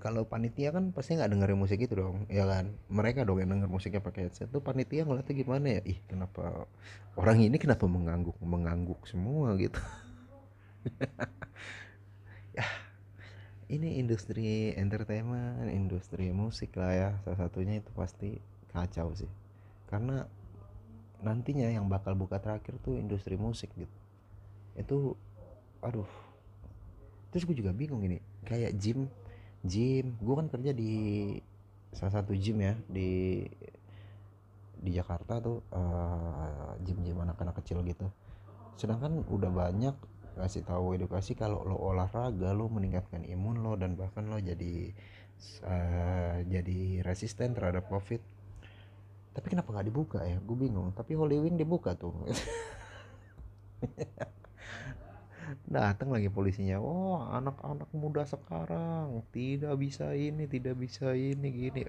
kalau 0.00 0.24
panitia 0.24 0.72
kan 0.72 0.90
pasti 0.90 1.14
nggak 1.20 1.30
dengerin 1.36 1.58
musik 1.60 1.78
itu 1.78 1.94
dong 1.94 2.24
ya 2.32 2.48
kan? 2.48 2.72
Mereka 2.88 3.28
dong 3.28 3.38
yang 3.44 3.52
denger 3.52 3.68
musiknya 3.68 4.00
pakai 4.00 4.28
headset. 4.28 4.48
Tuh 4.48 4.64
panitia 4.64 5.04
ngeliatnya 5.04 5.34
gimana 5.36 5.66
ya? 5.78 5.80
Ih 5.84 5.98
kenapa 6.08 6.64
orang 7.16 7.44
ini 7.44 7.56
kenapa 7.60 7.84
mengangguk 7.84 8.36
mengangguk 8.40 9.04
semua 9.04 9.54
gitu? 9.60 9.78
Ya 12.56 12.64
ini 13.68 14.00
industri 14.00 14.72
entertainment 14.78 15.68
industri 15.68 16.32
musik 16.32 16.72
lah 16.78 16.92
ya. 16.96 17.10
Salah 17.20 17.46
satunya 17.46 17.84
itu 17.84 17.90
pasti 17.92 18.40
kacau 18.72 19.12
sih. 19.12 19.28
Karena 19.90 20.24
nantinya 21.20 21.68
yang 21.68 21.84
bakal 21.90 22.16
buka 22.16 22.40
terakhir 22.40 22.80
tuh 22.80 22.96
industri 22.96 23.36
musik 23.36 23.68
gitu. 23.76 23.96
Itu 24.72 24.96
aduh. 25.84 26.08
Terus 27.34 27.44
gue 27.44 27.56
juga 27.60 27.76
bingung 27.76 28.00
ini 28.06 28.22
kayak 28.48 28.72
gym 28.80 29.10
gym. 29.66 30.16
Gue 30.22 30.34
kan 30.38 30.48
kerja 30.48 30.72
di 30.72 30.94
salah 31.92 32.22
satu 32.22 32.32
gym 32.36 32.62
ya 32.62 32.74
di 32.90 33.42
di 34.76 34.90
Jakarta 34.92 35.40
tuh 35.40 35.64
uh, 35.72 36.76
gym-gym 36.84 37.18
anak-anak 37.22 37.58
kecil 37.62 37.82
gitu. 37.82 38.06
Sedangkan 38.78 39.24
udah 39.26 39.50
banyak 39.50 39.96
kasih 40.36 40.68
tahu 40.68 40.92
edukasi 40.94 41.32
kalau 41.32 41.64
lo 41.64 41.80
olahraga 41.80 42.52
lo 42.52 42.68
meningkatkan 42.68 43.24
imun 43.24 43.64
lo 43.64 43.72
dan 43.80 43.96
bahkan 43.96 44.28
lo 44.28 44.36
jadi 44.36 44.92
uh, 45.64 46.44
jadi 46.44 47.02
resisten 47.02 47.56
terhadap 47.56 47.88
covid. 47.88 48.20
Tapi 49.32 49.46
kenapa 49.52 49.68
nggak 49.72 49.88
dibuka 49.88 50.20
ya? 50.24 50.40
Gue 50.40 50.56
bingung. 50.56 50.92
Tapi 50.96 51.12
Wing 51.16 51.60
dibuka 51.60 51.92
tuh 51.92 52.12
datang 55.66 56.10
lagi 56.10 56.30
polisinya 56.30 56.78
oh 56.82 57.22
anak-anak 57.30 57.90
muda 57.94 58.22
sekarang 58.26 59.22
tidak 59.30 59.74
bisa 59.78 60.10
ini 60.14 60.46
tidak 60.50 60.74
bisa 60.78 61.14
ini 61.14 61.48
gini. 61.50 61.84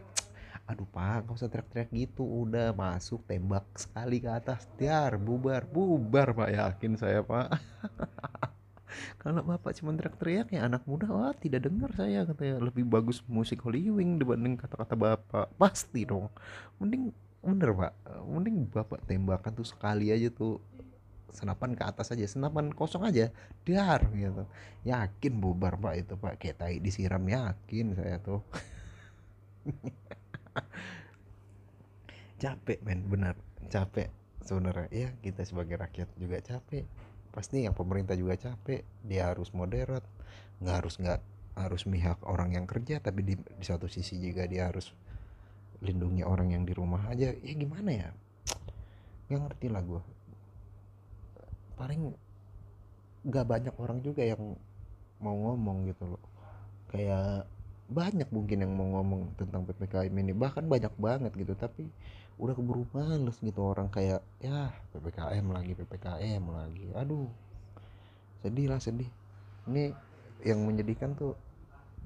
Aduh 0.68 0.84
pak 0.90 1.24
gak 1.24 1.38
usah 1.38 1.48
teriak-teriak 1.48 1.90
gitu 1.96 2.28
udah 2.28 2.76
masuk 2.76 3.24
tembak 3.24 3.64
sekali 3.80 4.20
ke 4.20 4.28
atas 4.28 4.68
tiar 4.76 5.16
bubar 5.16 5.64
bubar 5.64 6.36
pak 6.36 6.50
yakin 6.52 7.00
saya 7.00 7.24
pak. 7.24 7.56
Kalau 9.22 9.46
bapak 9.46 9.78
cuma 9.78 9.94
teriak-teriak 9.94 10.52
ya 10.52 10.66
anak 10.66 10.84
muda 10.84 11.08
wah 11.08 11.34
tidak 11.36 11.70
dengar 11.70 11.94
saya 11.96 12.28
katanya. 12.28 12.60
Lebih 12.60 12.84
bagus 12.84 13.24
musik 13.30 13.64
Hollywood 13.64 14.20
dibanding 14.20 14.60
kata-kata 14.60 14.98
bapak. 14.98 15.48
Pasti 15.56 16.04
dong. 16.04 16.28
Mending 16.82 17.16
bener 17.40 17.72
pak. 17.72 17.94
Mending 18.28 18.68
bapak 18.68 19.06
tembakan 19.08 19.54
tuh 19.56 19.68
sekali 19.68 20.12
aja 20.12 20.28
tuh 20.34 20.60
senapan 21.36 21.76
ke 21.76 21.84
atas 21.84 22.12
aja 22.16 22.24
senapan 22.24 22.72
kosong 22.72 23.04
aja 23.04 23.32
dar 23.68 24.08
gitu. 24.16 24.48
Yakin 24.88 25.34
bubar 25.44 25.76
pak 25.80 25.96
itu 26.00 26.14
pak. 26.16 26.40
Kayak 26.40 26.56
tai 26.64 26.80
disiram 26.80 27.24
yakin 27.28 27.96
saya 27.96 28.18
tuh. 28.24 28.42
Capek 32.42 32.80
men 32.86 33.04
benar. 33.08 33.36
Capek 33.68 34.10
sebenarnya. 34.46 34.88
Ya 34.92 35.10
kita 35.20 35.44
sebagai 35.44 35.76
rakyat 35.76 36.10
juga 36.16 36.40
capek. 36.40 36.88
Pasti 37.34 37.68
yang 37.68 37.76
pemerintah 37.76 38.16
juga 38.16 38.40
capek. 38.40 38.86
Dia 39.04 39.34
harus 39.34 39.52
moderat. 39.52 40.06
Nggak 40.64 40.76
harus 40.84 40.96
nggak 40.98 41.22
harus 41.58 41.90
mihak 41.90 42.22
orang 42.22 42.54
yang 42.54 42.70
kerja 42.70 43.02
tapi 43.02 43.26
di, 43.26 43.34
di 43.34 43.66
satu 43.66 43.90
sisi 43.90 44.22
juga 44.22 44.46
dia 44.46 44.70
harus 44.70 44.94
lindungi 45.82 46.22
orang 46.22 46.54
yang 46.54 46.64
di 46.64 46.74
rumah 46.74 47.10
aja. 47.10 47.34
Ya 47.34 47.54
gimana 47.54 47.90
ya? 47.92 48.10
Nggak 49.28 49.42
ngerti 49.44 49.68
lah 49.68 49.84
gue 49.84 50.17
paling 51.78 52.12
gak 53.28 53.46
banyak 53.46 53.76
orang 53.78 54.02
juga 54.02 54.26
yang 54.26 54.58
mau 55.22 55.34
ngomong 55.34 55.88
gitu 55.90 56.04
loh. 56.10 56.24
Kayak 56.90 57.46
banyak 57.88 58.28
mungkin 58.34 58.68
yang 58.68 58.74
mau 58.76 59.00
ngomong 59.00 59.38
tentang 59.40 59.64
ppkm 59.64 60.12
ini. 60.12 60.34
Bahkan 60.36 60.66
banyak 60.68 60.94
banget 61.00 61.32
gitu 61.38 61.54
tapi 61.56 61.88
udah 62.38 62.54
keburu 62.54 62.86
males 62.94 63.42
gitu 63.42 63.66
orang 63.66 63.90
kayak 63.90 64.22
ya 64.38 64.70
ppkm 64.94 65.46
lagi 65.54 65.72
ppkm 65.78 66.44
lagi. 66.50 66.88
Aduh 66.98 67.30
sedih 68.42 68.68
lah 68.74 68.82
sedih. 68.82 69.10
Ini 69.68 69.92
yang 70.46 70.62
menyedihkan 70.64 71.18
tuh 71.18 71.34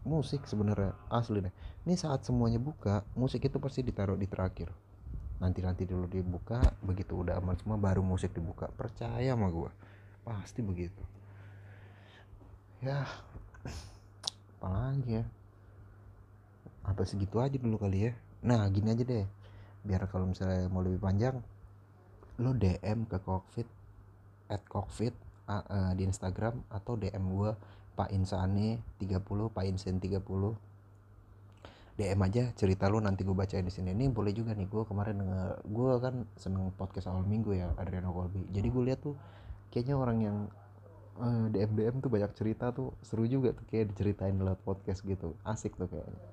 musik 0.01 0.47
sebenarnya 0.49 0.97
asli 1.11 1.43
deh. 1.45 1.53
Ini 1.85 1.93
saat 1.97 2.25
semuanya 2.25 2.57
buka 2.57 3.05
musik 3.13 3.45
itu 3.45 3.57
pasti 3.61 3.85
ditaruh 3.85 4.17
di 4.17 4.25
terakhir 4.25 4.69
nanti 5.41 5.65
nanti 5.65 5.89
dulu 5.89 6.05
dibuka 6.05 6.61
begitu 6.85 7.17
udah 7.17 7.41
aman 7.41 7.57
semua 7.57 7.81
baru 7.81 8.05
musik 8.05 8.31
dibuka. 8.31 8.69
Percaya 8.69 9.33
sama 9.33 9.49
gue 9.49 9.71
pasti 10.21 10.61
begitu. 10.61 11.01
Ya 12.85 13.09
apalagi 14.61 15.21
ya? 15.21 15.25
Apa 16.85 17.01
segitu 17.09 17.41
aja 17.41 17.57
dulu 17.57 17.81
kali 17.81 18.09
ya? 18.09 18.11
Nah 18.45 18.69
gini 18.69 18.93
aja 18.93 19.01
deh. 19.01 19.25
Biar 19.81 20.05
kalau 20.05 20.29
misalnya 20.29 20.69
mau 20.69 20.85
lebih 20.85 21.01
panjang 21.01 21.41
lo 22.37 22.53
DM 22.53 23.09
ke 23.09 23.17
Cockfit 23.21 23.65
at 24.49 24.61
Cockfit 24.69 25.13
uh, 25.49 25.93
di 25.97 26.05
Instagram 26.05 26.61
atau 26.69 26.93
DM 26.97 27.25
gue 27.33 27.51
Pak 27.97 28.09
Insane 28.13 28.81
30 29.01 29.21
Pak 29.25 29.65
Insen 29.67 29.97
30 29.99 30.21
DM 32.01 32.17
aja 32.25 32.49
cerita 32.57 32.89
lu 32.89 32.97
nanti 32.97 33.21
gue 33.21 33.37
bacain 33.37 33.61
di 33.61 33.69
sini. 33.69 33.93
Ini 33.93 34.09
boleh 34.09 34.33
juga 34.33 34.57
nih 34.57 34.65
gue 34.65 34.83
kemarin 34.89 35.21
denger 35.21 35.61
gue 35.69 35.91
kan 36.01 36.15
seneng 36.33 36.73
podcast 36.73 37.13
awal 37.13 37.21
minggu 37.29 37.53
ya 37.53 37.69
Adriano 37.77 38.09
Colby. 38.09 38.49
Jadi 38.49 38.67
gue 38.73 38.83
lihat 38.89 39.05
tuh 39.05 39.13
kayaknya 39.69 39.95
orang 40.01 40.17
yang 40.25 40.37
eh, 41.21 41.45
DM 41.53 41.71
DM 41.77 41.95
tuh 42.01 42.09
banyak 42.09 42.31
cerita 42.33 42.73
tuh 42.73 42.97
seru 43.05 43.29
juga 43.29 43.53
tuh 43.53 43.69
kayak 43.69 43.93
diceritain 43.93 44.33
lewat 44.33 44.65
podcast 44.65 45.05
gitu. 45.05 45.37
Asik 45.45 45.77
tuh 45.77 45.85
kayaknya. 45.85 46.25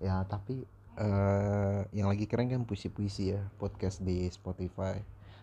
Ya 0.00 0.24
tapi 0.24 0.64
uh, 0.96 1.84
yang 1.92 2.08
lagi 2.08 2.24
keren 2.24 2.48
kan 2.48 2.64
puisi-puisi 2.64 3.36
ya 3.36 3.44
podcast 3.60 4.00
di 4.00 4.24
Spotify. 4.32 4.96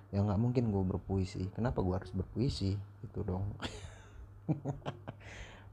Ya 0.09 0.25
nggak 0.25 0.41
mungkin 0.41 0.73
gue 0.73 0.83
berpuisi. 0.97 1.53
Kenapa 1.53 1.85
gue 1.85 1.93
harus 1.93 2.09
berpuisi? 2.09 2.73
Itu 3.05 3.21
dong 3.21 3.45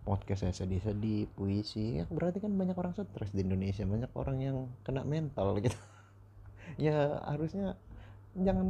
podcast 0.03 0.43
saya 0.43 0.55
sedih-sedih 0.55 1.31
puisi 1.39 2.03
ya 2.03 2.05
berarti 2.11 2.43
kan 2.43 2.51
banyak 2.59 2.75
orang 2.75 2.95
stres 2.95 3.31
di 3.31 3.47
Indonesia. 3.47 3.87
Banyak 3.87 4.13
orang 4.19 4.39
yang 4.43 4.57
kena 4.83 5.03
mental 5.07 5.59
gitu. 5.63 5.79
Ya 6.81 7.21
harusnya 7.29 7.77
jangan 8.33 8.69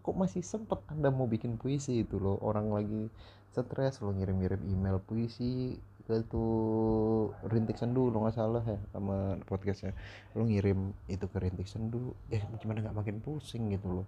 kok 0.00 0.16
masih 0.16 0.40
sempet 0.40 0.80
anda 0.88 1.12
mau 1.12 1.28
bikin 1.28 1.60
puisi 1.60 2.02
itu 2.02 2.16
loh. 2.16 2.40
Orang 2.40 2.72
lagi 2.72 3.12
stres 3.52 4.00
lo 4.00 4.16
ngirim-ngirim 4.16 4.64
email 4.64 4.96
puisi 4.96 5.76
ke 6.02 6.18
tuh 6.26 7.30
rintik 7.46 7.78
sendu 7.78 8.10
lo 8.10 8.26
nggak 8.26 8.34
salah 8.34 8.64
ya 8.64 8.80
sama 8.90 9.36
podcastnya. 9.44 9.92
Lo 10.34 10.48
ngirim 10.48 10.96
itu 11.06 11.26
ke 11.28 11.38
rintik 11.38 11.68
sendu 11.68 12.16
ya 12.32 12.40
gimana 12.58 12.80
nggak 12.80 12.96
makin 12.96 13.16
pusing 13.20 13.70
gitu 13.76 14.02
loh. 14.02 14.06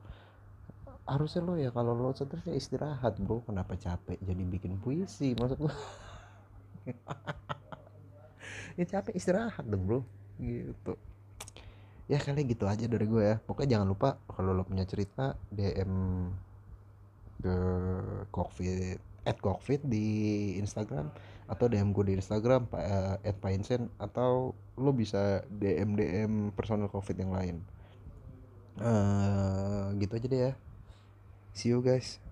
Harusnya 1.05 1.45
lo 1.45 1.55
ya 1.61 1.69
kalau 1.71 1.93
lo 1.93 2.11
stres 2.17 2.47
ya 2.49 2.57
istirahat 2.57 3.21
bro. 3.21 3.45
Kenapa 3.45 3.77
capek 3.77 4.17
jadi 4.25 4.43
bikin 4.49 4.81
puisi 4.81 5.37
maksud 5.37 5.61
lo 5.61 5.69
ya 8.79 8.85
capek 8.85 9.15
istirahat 9.17 9.65
dong 9.67 9.85
bro. 9.87 10.01
Gitu. 10.39 10.95
Ya 12.05 12.21
kali 12.21 12.45
gitu 12.45 12.69
aja 12.69 12.85
dari 12.85 13.07
gue 13.09 13.23
ya. 13.23 13.37
Pokoknya 13.41 13.79
jangan 13.79 13.89
lupa 13.89 14.21
kalau 14.29 14.53
lo 14.53 14.63
punya 14.67 14.85
cerita 14.85 15.39
DM 15.49 15.93
ke 17.41 17.57
cockpit 18.33 19.01
at 19.25 19.41
cockpit 19.41 19.81
di 19.85 20.07
Instagram 20.61 21.09
atau 21.45 21.69
DM 21.69 21.93
gue 21.93 22.13
di 22.13 22.15
Instagram 22.17 22.69
uh, 22.73 23.21
at 23.21 23.37
Painsen 23.41 23.93
atau 24.01 24.57
lo 24.81 24.91
bisa 24.93 25.45
DM 25.49 25.97
DM 25.97 26.33
personal 26.53 26.89
covid 26.93 27.17
yang 27.17 27.33
lain. 27.33 27.57
Uh, 28.75 29.95
gitu 30.01 30.19
aja 30.19 30.27
deh 30.27 30.41
ya. 30.51 30.53
See 31.55 31.71
you 31.71 31.79
guys 31.79 32.24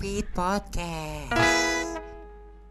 Cockpit 0.00 0.32
Podcast. 0.34 1.49